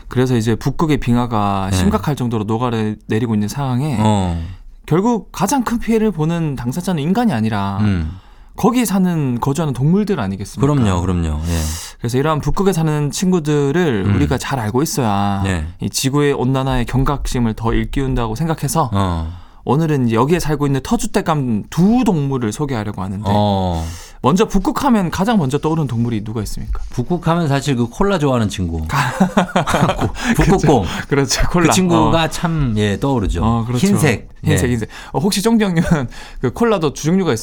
[0.07, 1.77] 그래서 이제 북극의 빙하가 네.
[1.77, 4.39] 심각할 정도로 녹아내리고 있는 상황에 어.
[4.85, 8.11] 결국 가장 큰 피해를 보는 당사자는 인간이 아니라 음.
[8.55, 10.73] 거기에 사는 거주하는 동물들 아니겠습니까?
[10.73, 11.01] 그럼요.
[11.01, 11.39] 그럼요.
[11.47, 11.59] 예.
[11.99, 14.15] 그래서 이러한 북극에 사는 친구들을 음.
[14.15, 15.65] 우리가 잘 알고 있어야 네.
[15.81, 19.43] 이 지구의 온난화의 경각심을 더 일깨운다고 생각해서 어.
[19.65, 23.85] 오늘은 여기에 살고 있는 터줏대감 두 동물을 소개하려고 하는데 어.
[24.21, 26.81] 먼저 북극하면 가장 먼저 떠오르는 동물이 누가 있습니까?
[26.91, 28.85] 북극하면 사실 그 콜라 좋아하는 친구.
[30.35, 30.85] 북극곰.
[31.07, 31.73] 그렇죠 그 콜라.
[31.73, 33.43] 친구가 참, 예, 떠오르죠.
[33.43, 33.87] 어, 어, 그렇죠.
[33.87, 34.29] 흰색.
[34.43, 34.71] 흰색 예.
[34.71, 34.89] 흰색.
[35.11, 36.07] 어, 혹시 정지 형님은
[36.41, 37.39] 그 콜라도 두 종류가 있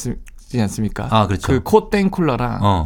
[0.57, 1.07] 지 않습니까?
[1.09, 1.47] 아, 그렇죠.
[1.47, 2.83] 그 코땡 콜라랑 어.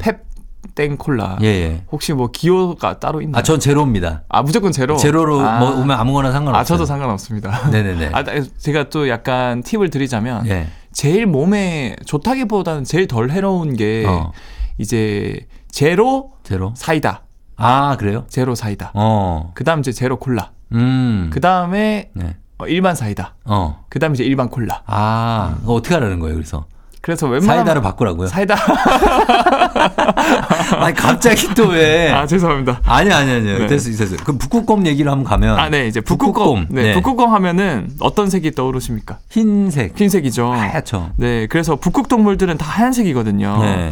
[0.75, 1.37] 펩땡 콜라.
[1.41, 1.83] 예, 예.
[1.91, 3.39] 혹시 뭐 기호가 따로 있나요?
[3.39, 4.23] 아, 전 제로입니다.
[4.29, 4.95] 아, 무조건 제로.
[4.97, 5.59] 제로로 아.
[5.59, 6.61] 뭐 오면 아무거나 상관없어요.
[6.61, 7.69] 아, 저도 상관없습니다.
[7.71, 8.09] 네 네 네.
[8.13, 8.23] 아,
[8.57, 10.67] 제가 또 약간 팁을 드리자면 예.
[10.91, 14.31] 제일 몸에 좋다기보다는 제일 덜 해로운 게 어.
[14.77, 16.73] 이제 제로 제로.
[16.75, 17.23] 사이다.
[17.57, 18.25] 아, 그래요?
[18.29, 18.91] 제로 사이다.
[18.93, 19.51] 어.
[19.55, 20.51] 그다음 이제 제로 콜라.
[20.73, 21.29] 음.
[21.33, 22.35] 그다음에 네.
[22.57, 23.35] 어, 일반 사이다.
[23.45, 23.85] 어.
[23.89, 24.83] 그다음에 이제 일반 콜라.
[24.85, 26.65] 아, 그거 어떻게 하라는 거예요, 그래서?
[27.05, 28.27] 그래서 웬만하면 사이다로 바꾸라고요?
[28.29, 28.55] 사이다.
[30.81, 32.09] 아니, 갑자기 또 왜?
[32.09, 32.81] 아, 죄송합니다.
[32.83, 33.59] 아니, 아니, 아니요.
[33.59, 33.67] 네.
[33.67, 34.15] 됐어, 됐어.
[34.23, 35.59] 그 북극곰 얘기를 한번 가면.
[35.59, 36.33] 아, 네, 이제 북극곰.
[36.33, 36.67] 북극곰.
[36.71, 36.93] 네, 네.
[36.93, 39.19] 북극곰 하면은 어떤 색이 떠오르십니까?
[39.29, 39.93] 흰색.
[39.95, 40.51] 흰색이죠.
[40.51, 41.11] 하얗죠.
[41.17, 43.59] 네, 그래서 북극 동물들은 다 하얀색이거든요.
[43.61, 43.91] 네.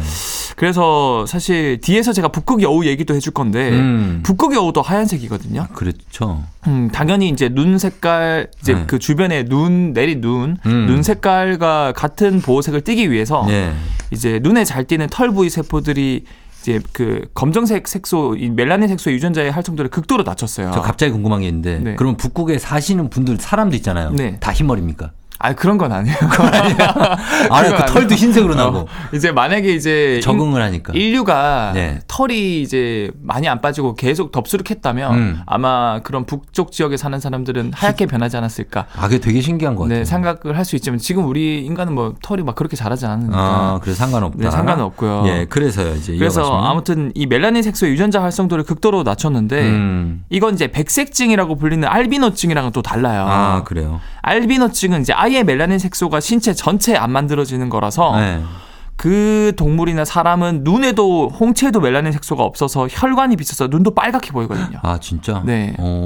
[0.56, 4.20] 그래서 사실 뒤에서 제가 북극 여우 얘기도 해줄 건데 음.
[4.24, 5.68] 북극 여우도 하얀색이거든요.
[5.72, 6.44] 그렇죠.
[6.66, 8.84] 음, 당연히 이제 눈 색깔 이제 네.
[8.86, 10.86] 그 주변에 눈 내린 눈, 음.
[10.86, 13.72] 눈 색깔과 같은 보호색을 띠기 위해서 예.
[14.10, 16.24] 이제 눈에 잘 띄는 털 부위 세포들이
[16.60, 20.70] 이제 그 검정색 색소, 이 멜라닌 색소의 유전자의 활성도를 극도로 낮췄어요.
[20.72, 21.78] 저 갑자기 궁금한 게 있는데.
[21.78, 21.94] 네.
[21.94, 24.10] 그러면 북극에 사시는 분들, 사람도 있잖아요.
[24.12, 24.38] 네.
[24.40, 25.12] 다 흰머리입니까?
[25.44, 26.16] 아 그런 건 아니에요.
[27.50, 28.14] 아니, 그건 그 털도.
[28.14, 28.78] 흰색으로 나고.
[28.78, 30.92] 어, 이제 만약에 이제 적응을 하니까.
[30.94, 31.98] 인, 인류가 네.
[32.08, 35.40] 털이 이제 많이 안 빠지고 계속 덥수룩했다면 음.
[35.46, 38.86] 아마 그런 북쪽 지역에 사는 사람들은 하얗게 변하지 않았을까.
[38.96, 39.98] 아, 그게 되게 신기한 것 같아요.
[39.98, 43.36] 네, 생각을 할 수 있지만 지금 우리 인간은 뭐 털이 막 그렇게 자라지 않으니까.
[43.38, 44.38] 아, 그래서 상관없다.
[44.42, 45.24] 네, 상관은 없고요.
[45.26, 46.16] 예, 그래서요, 이제.
[46.16, 46.70] 그래서 이어가시면.
[46.70, 50.24] 아무튼 이 멜라닌 색소의 유전자 활성도를 극도로 낮췄는데 음.
[50.30, 53.26] 이건 이제 백색증이라고 불리는 알비노증이랑은 또 달라요.
[53.28, 54.00] 아, 그래요.
[54.22, 58.42] 알비노증은 이제 아예 멜라닌 색소가 신체 전체에 안 만들어지는 거라서 네.
[58.96, 64.78] 그 동물이나 사람은 눈에도 홍채에도 멜라닌 색소가 없어서 혈관이 비쳐서 눈도 빨갛게 보이거든요.
[64.82, 65.42] 아, 진짜?
[65.44, 65.74] 네.
[65.78, 66.04] 어.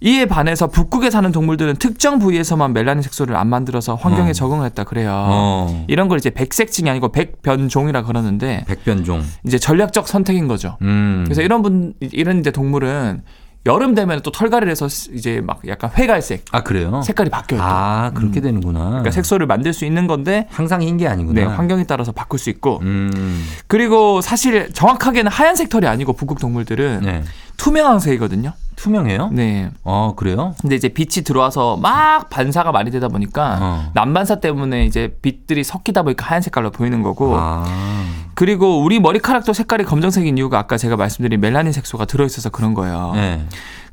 [0.00, 4.32] 이에 반해서 북극에 사는 동물들은 특정 부위에서만 멜라닌 색소를 안 만들어서 환경에 어.
[4.32, 5.12] 적응을 했다 그래요.
[5.12, 5.84] 어.
[5.88, 9.24] 이런 걸 이제 백색증이 아니고 백변종이라 그러는데 백변종.
[9.46, 10.76] 이제 전략적 선택인 거죠.
[10.82, 11.22] 음.
[11.24, 13.22] 그래서 이런 분 이런 이제 동물은
[13.66, 17.02] 여름 되면 또 털갈이를 해서 이제 막 약간 회갈색 아, 그래요?
[17.02, 17.60] 색깔이 바뀌어요.
[17.60, 17.66] 또.
[17.66, 18.84] 아, 그렇게 되는구나.
[18.88, 21.40] 그러니까 색소를 만들 수 있는 건데 항상 흰 게 아니구나.
[21.40, 23.44] 네, 환경에 따라서 바꿀 수 있고 음.
[23.66, 27.22] 그리고 사실 정확하게는 하얀색 털이 아니고 북극 동물들은 네.
[27.58, 28.52] 투명황색이거든요.
[28.76, 29.30] 투명해요?
[29.32, 29.70] 네.
[29.82, 30.54] 어, 그래요?
[30.60, 33.90] 근데 이제 빛이 들어와서 막 반사가 많이 되다 보니까 어.
[33.94, 37.97] 난반사 때문에 이제 빛들이 섞이다 보니까 하얀 색깔로 보이는 거고 아.
[38.38, 43.10] 그리고 우리 머리카락도 색깔이 검정색인 이유가 아까 제가 말씀드린 멜라닌 색소가 들어있어서 그런 거예요.
[43.16, 43.44] 네.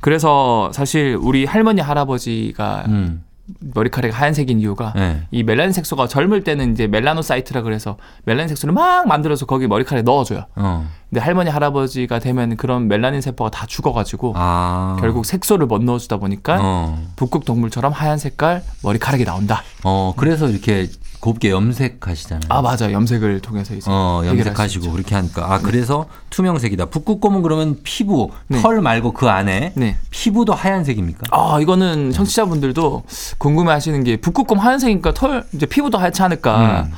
[0.01, 3.23] 그래서 사실 우리 할머니 할아버지가 음.
[3.73, 5.23] 머리카락이 하얀색인 이유가 네.
[5.31, 10.45] 이 멜라닌 색소가 젊을 때는 이제 멜라노사이트라 그래서 멜라닌 색소를 막 만들어서 거기 머리카락에 넣어줘요.
[10.55, 10.87] 어.
[11.09, 14.97] 근데 할머니 할아버지가 되면 그런 멜라닌 세포가 다 죽어가지고 아.
[14.99, 17.03] 결국 색소를 못 넣어주다 보니까 어.
[17.15, 19.63] 북극 동물처럼 하얀 색깔 머리카락이 나온다.
[19.83, 20.87] 어, 그래서 이렇게
[21.25, 22.47] 곱게 염색하시잖아요.
[22.49, 24.91] 아 맞아 염색을 통해서 이제 어, 염색하시고.
[24.91, 25.51] 그렇게 하니까.
[25.51, 26.85] 아, 그래서 투명색이다.
[26.85, 28.61] 북극곰은 그러면 피부, 네.
[28.61, 29.97] 털 말고 그 안에 네.
[30.11, 31.23] 피부도 하얀색입니까?
[31.31, 33.03] 아 이거는 청취자분들도
[33.39, 36.83] 궁금해하시는 게 북극곰 하얀색이니까 털 이제 피부도 하얗지 않을까.
[36.83, 36.91] 음.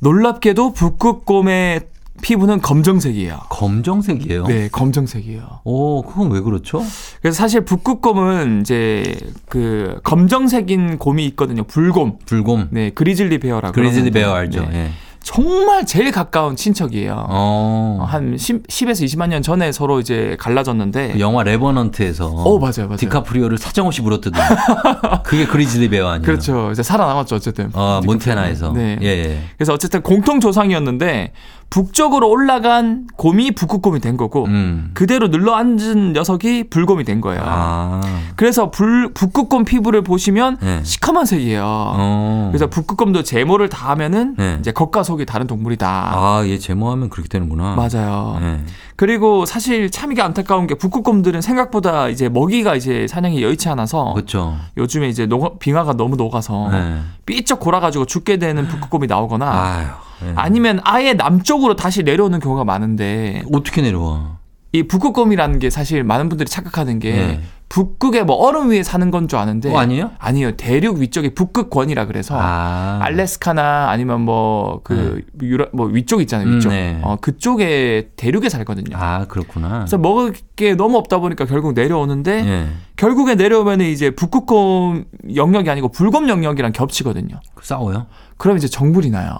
[0.00, 1.91] 놀랍게도 북극곰의
[2.22, 3.40] 피부는 검정색이에요.
[3.50, 4.46] 검정색이에요.
[4.46, 5.60] 네, 검정색이에요.
[5.64, 6.82] 오, 그건 왜 그렇죠?
[7.20, 9.14] 그래서 사실 북극곰은 이제
[9.48, 11.64] 그 검정색인 곰이 있거든요.
[11.64, 12.16] 불곰.
[12.24, 12.68] 불곰.
[12.70, 13.74] 네, grizzly bear라고.
[13.74, 14.62] grizzly bear 알죠?
[14.70, 14.86] 네.
[14.86, 14.90] 예.
[15.22, 17.12] 정말 제일 가까운 친척이에요.
[17.28, 17.98] 어.
[18.00, 21.12] 어, 한 10, 10 에서 20만 년 전에 서로 이제 갈라졌는데.
[21.12, 22.96] 그 영화 레버넌트에서 어, 맞아요, 맞아요.
[22.96, 24.40] 디카프리오를 사정없이 물었거든.
[25.24, 26.26] 그게 grizzly bear 아니에요?
[26.26, 26.70] 그렇죠.
[26.72, 27.70] 이제 살아남았죠, 어쨌든.
[27.72, 28.72] 어, 몬테나에서.
[28.72, 28.98] 네.
[29.00, 29.38] 예, 예.
[29.56, 31.32] 그래서 어쨌든 공통 조상이었는데
[31.72, 34.90] 북쪽으로 올라간 곰이 북극곰이 된 거고 음.
[34.92, 37.40] 그대로 눌러 앉은 녀석이 불곰이 된 거예요.
[37.42, 38.02] 아.
[38.36, 40.80] 그래서 불, 북극곰 피부를 보시면 네.
[40.84, 41.62] 시커먼 색이에요.
[41.64, 42.48] 어.
[42.52, 44.58] 그래서 북극곰도 제모를 다 하면은 네.
[44.60, 45.88] 이제 겉과 속이 다른 동물이다.
[46.14, 47.74] 아, 얘 제모하면 그렇게 되는구나.
[47.74, 48.36] 맞아요.
[48.42, 48.60] 네.
[48.96, 54.56] 그리고 사실 참 이게 안타까운 게 북극곰들은 생각보다 이제 먹이가 이제 사냥이 여의치 않아서 그렇죠.
[54.76, 56.98] 요즘에 이제 녹 빙하가 너무 녹아서 네.
[57.24, 59.86] 삐쩍 골아가지고 죽게 되는 북극곰이 나오거나 아유.
[60.24, 60.32] 네.
[60.36, 64.38] 아니면 아예 남쪽으로 다시 내려오는 경우가 많은데 어떻게 내려와?
[64.74, 67.40] 이 북극곰이라는 게 사실 많은 분들이 착각하는 게 네.
[67.68, 70.10] 북극에 뭐 얼음 위에 사는 건 줄 아는데 어, 아니에요?
[70.18, 72.98] 아니요 대륙 위쪽에 북극권이라 그래서 아.
[73.02, 76.98] 알래스카나 아니면 뭐그 유럽 뭐 위쪽 있잖아요 위쪽 음, 네.
[77.02, 78.96] 어 그쪽에 대륙에 살거든요.
[78.98, 79.80] 아, 그렇구나.
[79.80, 82.66] 그래서 먹을 게 너무 없다 보니까 결국 내려오는데 예.
[82.96, 85.04] 결국에 내려오면 이제 북극곰
[85.34, 87.40] 영역이 아니고 불곰 영역이랑 겹치거든요.
[87.62, 88.06] 싸워요?
[88.36, 89.36] 그럼 이제 정불이 나요.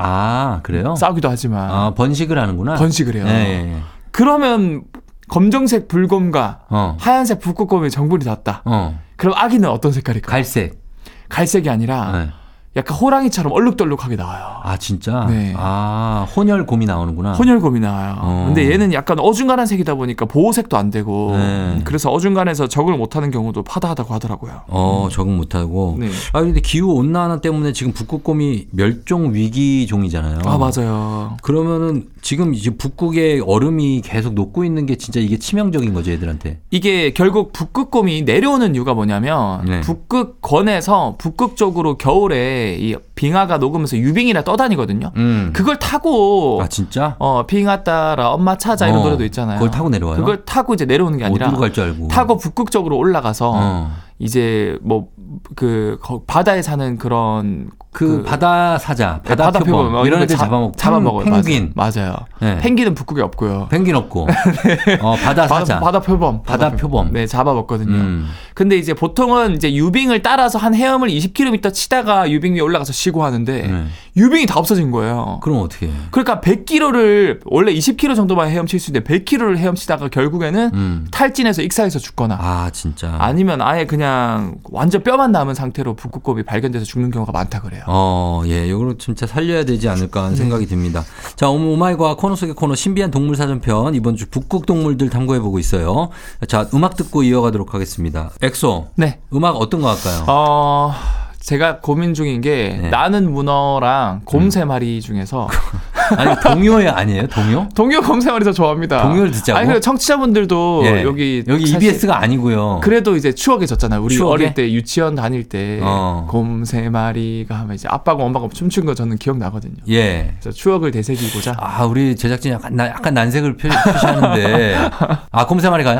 [0.00, 0.94] 아, 그래요?
[0.96, 2.74] 싸우기도 하지만 아, 번식을 하는구나.
[2.76, 3.24] 번식을 해요.
[3.26, 3.82] 예, 예, 예.
[4.12, 4.82] 그러면
[5.28, 6.96] 검정색 불곰과 어.
[6.98, 8.62] 하얀색 북극곰이 정불이 났다.
[8.64, 8.98] 어.
[9.16, 10.30] 그럼 아기는 어떤 색깔일까요?
[10.30, 10.80] 갈색.
[11.28, 12.30] 갈색이 아니라 네.
[12.76, 14.60] 약간 호랑이처럼 얼룩덜룩하게 나와요.
[14.62, 15.26] 아, 진짜?
[15.28, 15.54] 네.
[15.56, 17.32] 아, 혼혈곰이 나오는구나.
[17.32, 18.16] 혼혈곰이 나와요.
[18.20, 18.44] 어.
[18.46, 21.80] 근데 얘는 약간 어중간한 색이다 보니까 보호색도 안 되고 네.
[21.84, 24.62] 그래서 어중간해서 적응을 못하는 경우도 파다하다고 하더라고요.
[24.68, 25.96] 어, 적응 못 하고.
[25.98, 26.08] 네.
[26.32, 30.40] 아, 근데 기후 온난화 때문에 지금 북극곰이 멸종 위기 종이잖아요.
[30.44, 31.36] 아 맞아요.
[31.42, 36.60] 그러면은 지금 이제 북극의 얼음이 계속 녹고 있는 게 진짜 이게 치명적인 거죠, 애들한테.
[36.70, 39.80] 이게 결국 북극곰이 내려오는 이유가 뭐냐면 네.
[39.80, 45.12] 북극권에서 북극 쪽으로 겨울에 이 빙하가 녹으면서 유빙이나 떠다니거든요.
[45.16, 45.50] 음.
[45.52, 47.16] 그걸 타고 아, 진짜?
[47.18, 49.58] 어 빙하 따라 엄마 찾아 이런 어, 노래도 있잖아요.
[49.58, 50.16] 그걸 타고 내려와요?
[50.18, 52.08] 그걸 타고 이제 내려오는 게 아니라 어디로 갈 줄 알고.
[52.08, 53.90] 타고 북극 쪽으로 올라가서 어.
[54.18, 55.08] 이제 뭐
[55.56, 60.44] 그 바다에 사는 그런 그, 바다 사자, 네, 바다, 표범 뭐 이런 거 애들 잡-
[60.44, 61.24] 잡아먹고 잡아먹어요.
[61.24, 62.14] 펭귄, 맞아요.
[62.40, 62.58] 네.
[62.58, 63.66] 펭귄은 북극에 없고요.
[63.70, 64.28] 펭귄 없고,
[65.00, 66.42] 어 바다 사자, 바다, 바다 표범.
[66.42, 67.12] 바다 표범.
[67.12, 67.90] 네, 잡아먹거든요.
[67.94, 68.28] 음.
[68.54, 73.62] 근데 이제 보통은 이제 유빙을 따라서 한 헤엄을 20km 치다가 유빙 위에 올라가서 쉬고 하는데
[73.66, 73.84] 네.
[74.16, 75.40] 유빙이 다 없어진 거예요.
[75.42, 75.86] 그럼 어떻게?
[75.86, 75.92] 해?
[76.10, 81.06] 그러니까 100km를 원래 20km 정도만 헤엄칠 수 있는데 100km를 헤엄치다가 결국에는 음.
[81.10, 83.16] 탈진해서 익사해서 죽거나 아 진짜.
[83.18, 87.82] 아니면 아예 그냥 완전 뼈만 남은 상태로 북극곰이 발견돼서 죽는 경우가 많다 그래요.
[87.86, 90.24] 어, 예, 이거를 진짜 살려야 되지 않을까 네.
[90.24, 91.04] 하는 생각이 듭니다.
[91.36, 96.08] 자, 오마이과학 코너 속의 코너 신비한 동물 사전편 이번 주 북극 동물들 탐구해 보고 있어요.
[96.48, 98.30] 자, 음악 듣고 이어가도록 하겠습니다.
[98.40, 99.18] 엑소, 네.
[99.34, 100.24] 음악 어떤 거 할까요?
[100.28, 100.92] 어,
[101.40, 102.90] 제가 고민 중인 게 네.
[102.90, 105.48] 나는 문어랑 곰 세 마리 중에서
[106.16, 107.26] 아니 동요에 아니에요?
[107.28, 107.68] 동요?
[107.74, 109.02] 동요 마리 더 좋아합니다.
[109.02, 109.58] 동요를 듣자고?
[109.58, 111.02] 아니 그 청취자분들도 예.
[111.02, 112.80] 여기 여기 EBS가 아니고요.
[112.82, 114.02] 그래도 이제 추억해졌잖아요.
[114.02, 114.32] 우리 추억에?
[114.32, 116.26] 어릴 때 유치원 다닐 때 어.
[116.28, 119.76] 곰세 마리가 하면 이제 아빠가 엄마가 춤춘 거 저는 기억나거든요.
[119.90, 120.34] 예.
[120.40, 124.76] 그래서 추억을 되새기고자 아, 우리 제작진 약간, 나, 약간 난색을 표, 표시하는데.
[125.30, 125.98] 아, 곰세 마리 가요?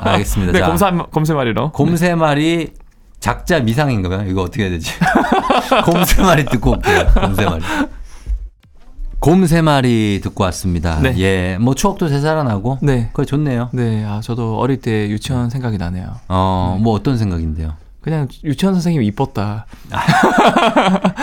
[0.00, 0.52] 알겠습니다.
[0.52, 1.72] 네, 자, 곰사 곰세 마리로.
[1.72, 2.72] 곰세 마리
[3.20, 4.28] 작자 미상인가요?
[4.28, 4.92] 이거 어떻게 해야 되지?
[5.84, 7.06] 곰세 마리 듣고 올게요.
[7.14, 7.62] 곰세 마리.
[9.22, 10.98] 곰 세 마리 듣고 왔습니다.
[11.00, 11.14] 네.
[11.18, 12.78] 예, 뭐 추억도 되살아나고.
[12.82, 13.08] 네.
[13.12, 13.68] 그거 좋네요.
[13.72, 16.06] 네, 아 저도 어릴 때 유치원 생각이 나네요.
[16.28, 17.74] 어, 뭐 어떤 생각인데요?
[18.00, 19.66] 그냥 유치원 선생님이 이뻤다.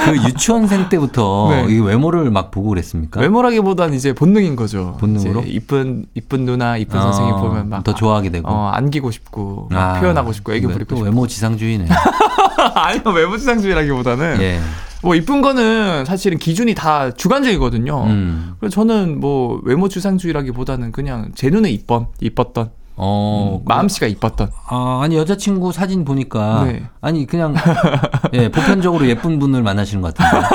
[0.05, 1.73] 그 유치원생 때부터 네.
[1.75, 3.19] 이 외모를 막 보고 그랬습니까?
[3.19, 4.95] 외모라기보단 이제 본능인 거죠.
[5.01, 5.43] 본능으로?
[5.45, 8.47] 이쁜 이쁜 누나, 이쁜 어, 선생님 보면 막 더 좋아하게 되고.
[8.49, 11.05] 어, 안기고 싶고 막 아, 표현하고 싶고 애교 왜 부리고 또 싶고.
[11.05, 11.87] 외모 지상주의네.
[12.75, 14.59] 아니요 외모 지상주의라기보다는 예.
[15.01, 18.03] 뭐 이쁜 거는 사실은 기준이 다 주관적이거든요.
[18.03, 18.55] 음.
[18.59, 24.51] 그래서 저는 뭐 외모 지상주의라기보다는 그냥 제 눈에 이뻤 이뻤던 어, 음, 마음씨가 이뻤던.
[24.67, 26.83] 아, 아니 여자친구 사진 보니까 네.
[26.99, 27.55] 아니 그냥
[28.33, 30.45] 예 보편적으로 예쁜 분을 만나시는 것 같은데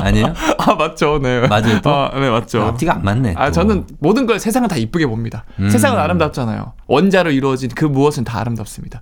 [0.00, 0.34] 아니에요?
[0.58, 1.46] 아 맞죠, 네.
[1.48, 1.90] 맞아요, 또?
[1.90, 2.60] 아, 네 맞죠.
[2.62, 3.34] 앞뒤가 안 맞네.
[3.38, 3.52] 아 또.
[3.52, 5.46] 저는 모든 걸 세상을 다 이쁘게 봅니다.
[5.60, 5.70] 음.
[5.70, 6.74] 세상은 아름답잖아요.
[6.88, 9.00] 원자로 이루어진 그 무엇은 다 아름답습니다.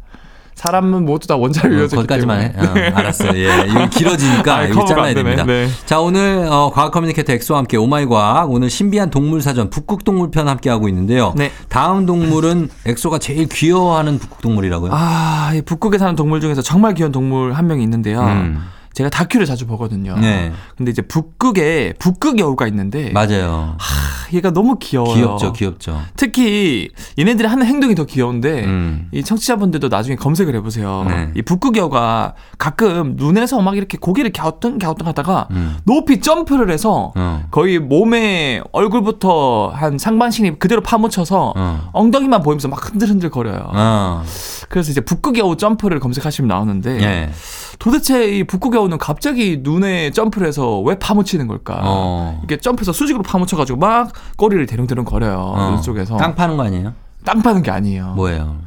[0.55, 2.41] 사람은 모두 다 원자로 어, 이루어졌기 거기까지만.
[2.43, 2.53] 해.
[2.57, 3.33] 어, 알았어요.
[3.39, 5.15] 예, 이거 길어지니까 아, 이거 잘라야.
[5.15, 5.45] 됩니다.
[5.45, 5.69] 네.
[5.87, 10.31] 자, 오늘 어, 과학 communicator 엑소와 함께 오마이 과학 오늘 신비한 동물 사전 북극 동물
[10.31, 11.33] 편 함께 하고 있는데요.
[11.37, 11.51] 네.
[11.69, 14.91] 다음 동물은 엑소가 제일 귀여워하는 북극 동물이라고요.
[14.95, 18.21] 아, 이 북극에 사는 동물 중에서 정말 귀여운 동물 한 명이 있는데요.
[18.23, 18.63] 음.
[18.93, 20.17] 제가 다큐를 자주 보거든요.
[20.19, 20.53] 네.
[20.77, 23.77] 근데 이제 북극에 북극 여우가 있는데 맞아요.
[23.79, 25.15] 하, 얘가 너무 귀여워요.
[25.15, 26.01] 귀엽죠, 귀엽죠.
[26.17, 29.09] 특히 얘네들이 하는 행동이 더 귀여운데 음.
[29.13, 31.05] 이 청취자분들도 나중에 검색을 해보세요.
[31.09, 31.31] 네.
[31.37, 35.77] 이 북극 여우가 가끔 눈에서 막 이렇게 고개를 갸우뚱 갸우뚱 하다가 음.
[35.85, 37.45] 높이 점프를 해서 어.
[37.51, 41.91] 거의 몸에 얼굴부터 한 상반신이 그대로 파묻혀서 어.
[41.93, 43.71] 엉덩이만 보이면서 막 흔들흔들 거려요.
[43.73, 44.23] 어.
[44.69, 47.31] 그래서 이제 북극 여우 점프를 검색하시면 나오는데 예.
[47.81, 51.81] 도대체 이 북극 여우는 갑자기 눈에 점프를 해서 왜 파묻히는 걸까?
[51.83, 52.41] 어.
[52.45, 55.39] 이게 점프해서 수직으로 파묻혀가지고 막 꼬리를 대롱대롱 거려요.
[55.39, 55.71] 어.
[55.71, 56.17] 눈 쪽에서.
[56.19, 56.93] 땅 파는 거 아니에요?
[57.25, 58.13] 땅 파는 게 아니에요.
[58.17, 58.59] 뭐예요?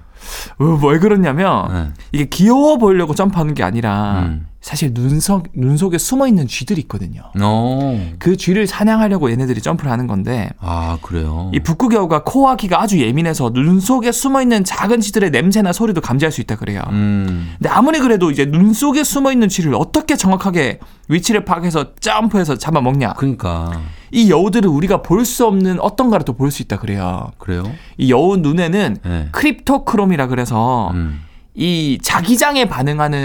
[0.57, 1.91] 어, 왜 그러냐면 네.
[2.11, 4.47] 이게 귀여워 보이려고 점프하는 게 아니라 음.
[4.63, 7.21] 사실 눈속 눈 속에 숨어 있는 쥐들이 있거든요.
[7.41, 8.11] 어.
[8.17, 11.51] 그 쥐를 사냥하려고 얘네들이 점프를 하는 건데 아, 그래요.
[11.53, 15.99] 이 북극 여우가 코와 귀가 아주 예민해서 눈 속에 숨어 있는 작은 쥐들의 냄새나 소리도
[15.99, 16.81] 감지할 수 있다 그래요.
[16.91, 17.51] 음.
[17.59, 23.13] 근데 아무리 그래도 이제 눈 속에 숨어 있는 쥐를 어떻게 정확하게 위치를 파악해서 점프해서 잡아먹냐?
[23.17, 27.31] 그러니까 이 여우들은 우리가 볼 수 없는 어떤가를 또 볼 수 있다 그래요.
[27.37, 27.69] 그래요?
[27.97, 29.27] 이 여우 눈에는 네.
[29.33, 31.19] 크립토크롬이라 그래서 음.
[31.55, 33.19] 이 자기장에 반응하는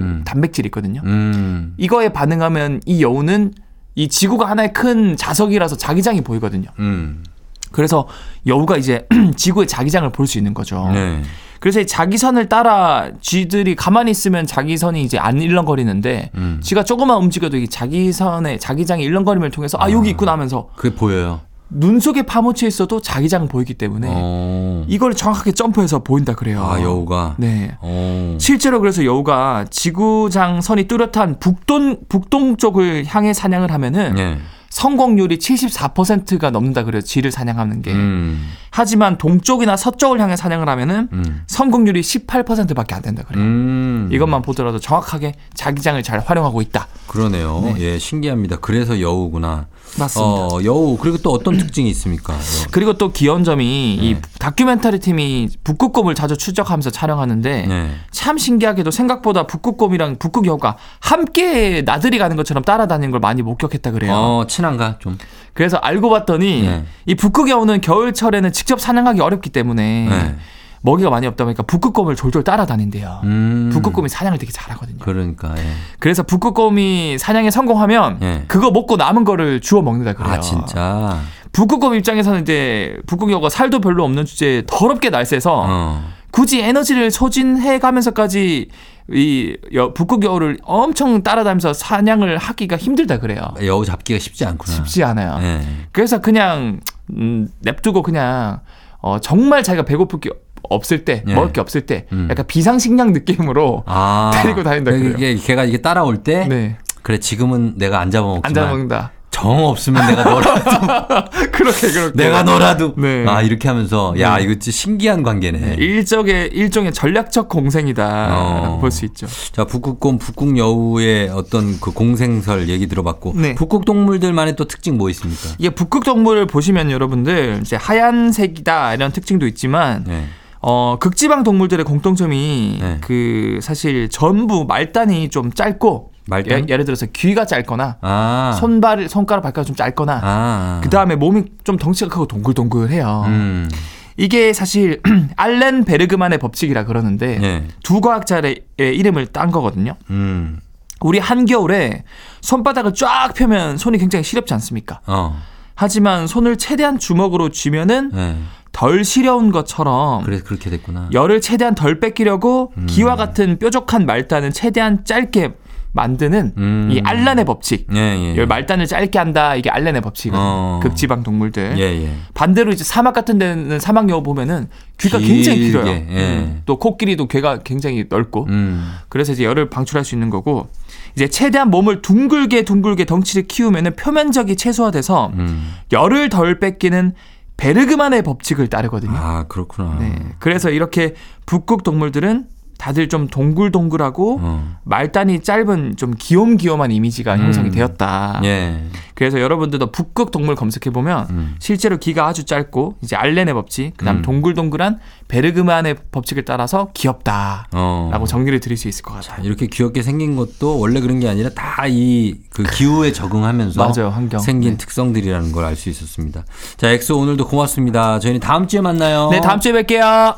[0.00, 0.22] 음.
[0.24, 1.00] 단백질이 있거든요.
[1.04, 1.74] 음.
[1.78, 3.54] 이거에 반응하면 이 여우는
[3.94, 6.68] 이 지구가 하나의 큰 자석이라서 자기장이 보이거든요.
[6.78, 7.24] 음.
[7.72, 8.06] 그래서
[8.46, 10.90] 여우가 이제 지구의 자기장을 볼 수 있는 거죠.
[10.92, 11.22] 네.
[11.60, 16.60] 그래서 이 자기선을 따라 쥐들이 가만히 있으면 자기선이 이제 안 일렁거리는데 음.
[16.62, 21.40] 쥐가 조금만 움직여도 이 자기선의 자기장의 일렁거림을 통해서 아 여기 있구나 하면서 그게 보여요.
[21.70, 24.84] 눈 속에 파묻혀 있어도 자기장 보이기 때문에 어.
[24.88, 26.62] 이걸 정확하게 점프해서 보인다 그래요.
[26.64, 27.36] 아, 여우가.
[27.38, 27.76] 네.
[27.80, 28.36] 어.
[28.40, 34.38] 실제로 그래서 여우가 지구장 선이 뚜렷한 북동 북동쪽을 향해 사냥을 하면은 네.
[34.70, 37.02] 성공률이 74%가 넘는다 그래요.
[37.02, 37.92] 쥐를 사냥하는 게.
[37.92, 38.50] 음.
[38.70, 41.42] 하지만 동쪽이나 서쪽을 향해 사냥을 하면은 음.
[41.48, 43.42] 성공률이 18%밖에 안 된다 그래요.
[43.44, 44.08] 음.
[44.12, 46.86] 이것만 보더라도 정확하게 자기장을 잘 활용하고 있다.
[47.08, 47.74] 그러네요.
[47.78, 48.58] 예, 신기합니다.
[48.58, 49.66] 그래서 여우구나.
[49.98, 50.46] 맞습니다.
[50.46, 50.96] 어, 여우.
[50.96, 52.34] 그리고 또 어떤 특징이 있습니까?
[52.70, 54.22] 그리고 또 귀여운 점이 이 네.
[54.38, 57.90] 다큐멘터리 팀이 북극곰을 자주 추적하면서 촬영하는데 네.
[58.10, 64.12] 참 신기하게도 생각보다 북극곰이랑 북극 여우가 함께 나들이 가는 것처럼 따라다니는 걸 많이 목격했다 그래요.
[64.12, 65.18] 어, 친한가 좀.
[65.52, 66.84] 그래서 알고 봤더니 네.
[67.06, 70.36] 이 북극 여우는 겨울철에는 직접 사냥하기 어렵기 때문에 네.
[70.82, 73.20] 먹이가 많이 없다 보니까 북극곰을 졸졸 따라다닌대요.
[73.24, 73.70] 음.
[73.72, 74.98] 북극곰이 사냥을 되게 잘하거든요.
[75.00, 75.62] 그러니까 예.
[75.98, 78.44] 그래서 북극곰이 사냥에 성공하면 예.
[78.48, 80.32] 그거 먹고 남은 거를 주워 먹는다 그래요.
[80.32, 81.18] 아, 진짜.
[81.52, 86.02] 북극곰 입장에서는 이제 북극 여우가 살도 별로 없는 주제에 더럽게 날쌔서 어.
[86.30, 88.68] 굳이 에너지를 소진해 가면서까지
[89.12, 93.40] 이 여- 북극 여우를 엄청 따라다니면서 사냥을 하기가 힘들다 그래요.
[93.64, 94.72] 여우 잡기가 쉽지 않구나.
[94.76, 95.38] 쉽지 않아요.
[95.42, 95.60] 예.
[95.92, 98.60] 그래서 그냥 음, 냅두고 그냥
[99.02, 100.30] 어, 정말 자기가 배고플 게
[100.70, 101.34] 없을 때 예.
[101.34, 102.28] 먹을 게 없을 때 음.
[102.30, 104.30] 약간 비상식량 느낌으로 아.
[104.42, 105.10] 데리고 다닌다 그래요.
[105.10, 106.76] 이게 걔가 이게 따라올 때 네.
[107.02, 109.12] 그래 지금은 내가 안 잡아먹지만 안 잡아먹는다.
[109.30, 113.24] 정 없으면 내가 너라도 그렇게 그렇게 내가 너라도 네.
[113.26, 114.44] 아 이렇게 하면서 야 네.
[114.44, 115.76] 이거 진짜 신기한 관계네.
[115.78, 118.78] 일적의 일종의 전략적 공생이다 어.
[118.80, 119.26] 볼수 있죠.
[119.52, 123.54] 자 북극곰 북극 여우의 어떤 그 공생설 얘기 들어봤고 네.
[123.54, 125.48] 북극 동물들만의 또 특징 뭐 있습니까?
[125.58, 130.24] 이게 북극 동물을 보시면 여러분들 이제 하얀색이다 이런 특징도 있지만 네.
[130.60, 132.98] 어 극지방 동물들의 공통점이 네.
[133.00, 136.68] 그 사실 전부 말단이 좀 짧고 말단?
[136.68, 138.56] 예, 를 들어서 귀가 짧거나 아.
[138.58, 140.80] 손발 손가락 발가락 좀 짧거나 아.
[140.82, 143.24] 그 다음에 몸이 좀 덩치가 크고 동글동글해요.
[143.26, 143.68] 음.
[144.16, 145.00] 이게 사실
[145.36, 147.68] 알렌 베르그만의 법칙이라 그러는데 네.
[147.82, 149.94] 두 과학자의 이름을 딴 거거든요.
[150.10, 150.60] 음.
[151.00, 152.04] 우리 한겨울에
[152.42, 155.00] 손바닥을 쫙 펴면 손이 굉장히 시렵지 않습니까?
[155.06, 155.40] 어.
[155.80, 158.36] 하지만 손을 최대한 주먹으로 쥐면은 네.
[158.70, 161.08] 덜 시려운 것처럼 그래서 그렇게 됐구나.
[161.10, 162.84] 열을 최대한 덜 뺏기려고 음.
[162.84, 165.54] 기와 같은 뾰족한 말단은 최대한 짧게
[165.92, 166.88] 만드는 음.
[166.92, 167.86] 이 알란의 법칙.
[167.92, 168.36] 예, 예.
[168.36, 169.56] 열 말단을 짧게 한다.
[169.56, 170.42] 이게 알렌의 법칙이거든요.
[170.42, 170.80] 어.
[170.82, 171.74] 극지방 동물들.
[171.78, 172.12] 예, 예.
[172.34, 175.86] 반대로 이제 사막 같은 데는 사막 여우 보면은 귀가 굉장히 길게, 길어요.
[175.88, 176.38] 예.
[176.38, 176.62] 음.
[176.66, 178.46] 또 코끼리도 귀가 굉장히 넓고.
[178.48, 178.92] 음.
[179.08, 180.68] 그래서 이제 열을 방출할 수 있는 거고
[181.16, 185.74] 이제 최대한 몸을 둥글게 둥글게 덩치를 키우면은 표면적이 최소화돼서 음.
[185.92, 187.14] 열을 덜 뺏기는
[187.56, 189.12] 베르그만의 법칙을 따르거든요.
[189.14, 189.98] 아, 그렇구나.
[190.00, 190.14] 네.
[190.38, 192.46] 그래서 이렇게 북극 동물들은
[192.80, 194.76] 다들 좀 동글동글하고 어.
[194.84, 197.72] 말단이 짧은 좀 귀염귀염한 이미지가 형성이 음.
[197.72, 198.40] 되었다.
[198.44, 198.84] 예.
[199.14, 201.56] 그래서 여러분들도 북극 동물 검색해 보면 음.
[201.58, 204.22] 실제로 귀가 아주 짧고 이제 알렌의 법칙, 그다음 음.
[204.22, 208.24] 동글동글한 베르그만의 법칙을 따라서 귀엽다라고 어.
[208.26, 209.44] 정리를 드릴 수 있을 것 같아요.
[209.44, 214.40] 이렇게 귀엽게 생긴 것도 원래 그런 게 아니라 다 이 그 기후에 적응하면서 맞아요, 환경.
[214.40, 214.76] 생긴 네.
[214.78, 216.44] 특성들이라는 걸 알 수 있었습니다.
[216.78, 218.18] 자, 엑소 오늘도 고맙습니다.
[218.20, 219.28] 저희는 다음 주에 만나요.
[219.30, 220.36] 네, 다음 주에 뵐게요.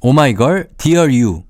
[0.00, 1.47] 오마이걸 Dear You.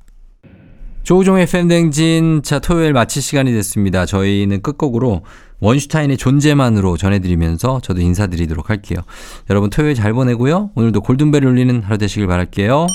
[1.08, 4.04] 조우종의 FM 대행진 자 토요일 마칠 시간이 됐습니다.
[4.04, 5.22] 저희는 끝곡으로
[5.58, 8.98] 원슈타인의 존재만으로 전해드리면서 저도 인사드리도록 할게요.
[9.48, 10.68] 여러분 토요일 잘 보내고요.
[10.74, 12.88] 오늘도 골든벨 울리는 하루 되시길 바랄게요.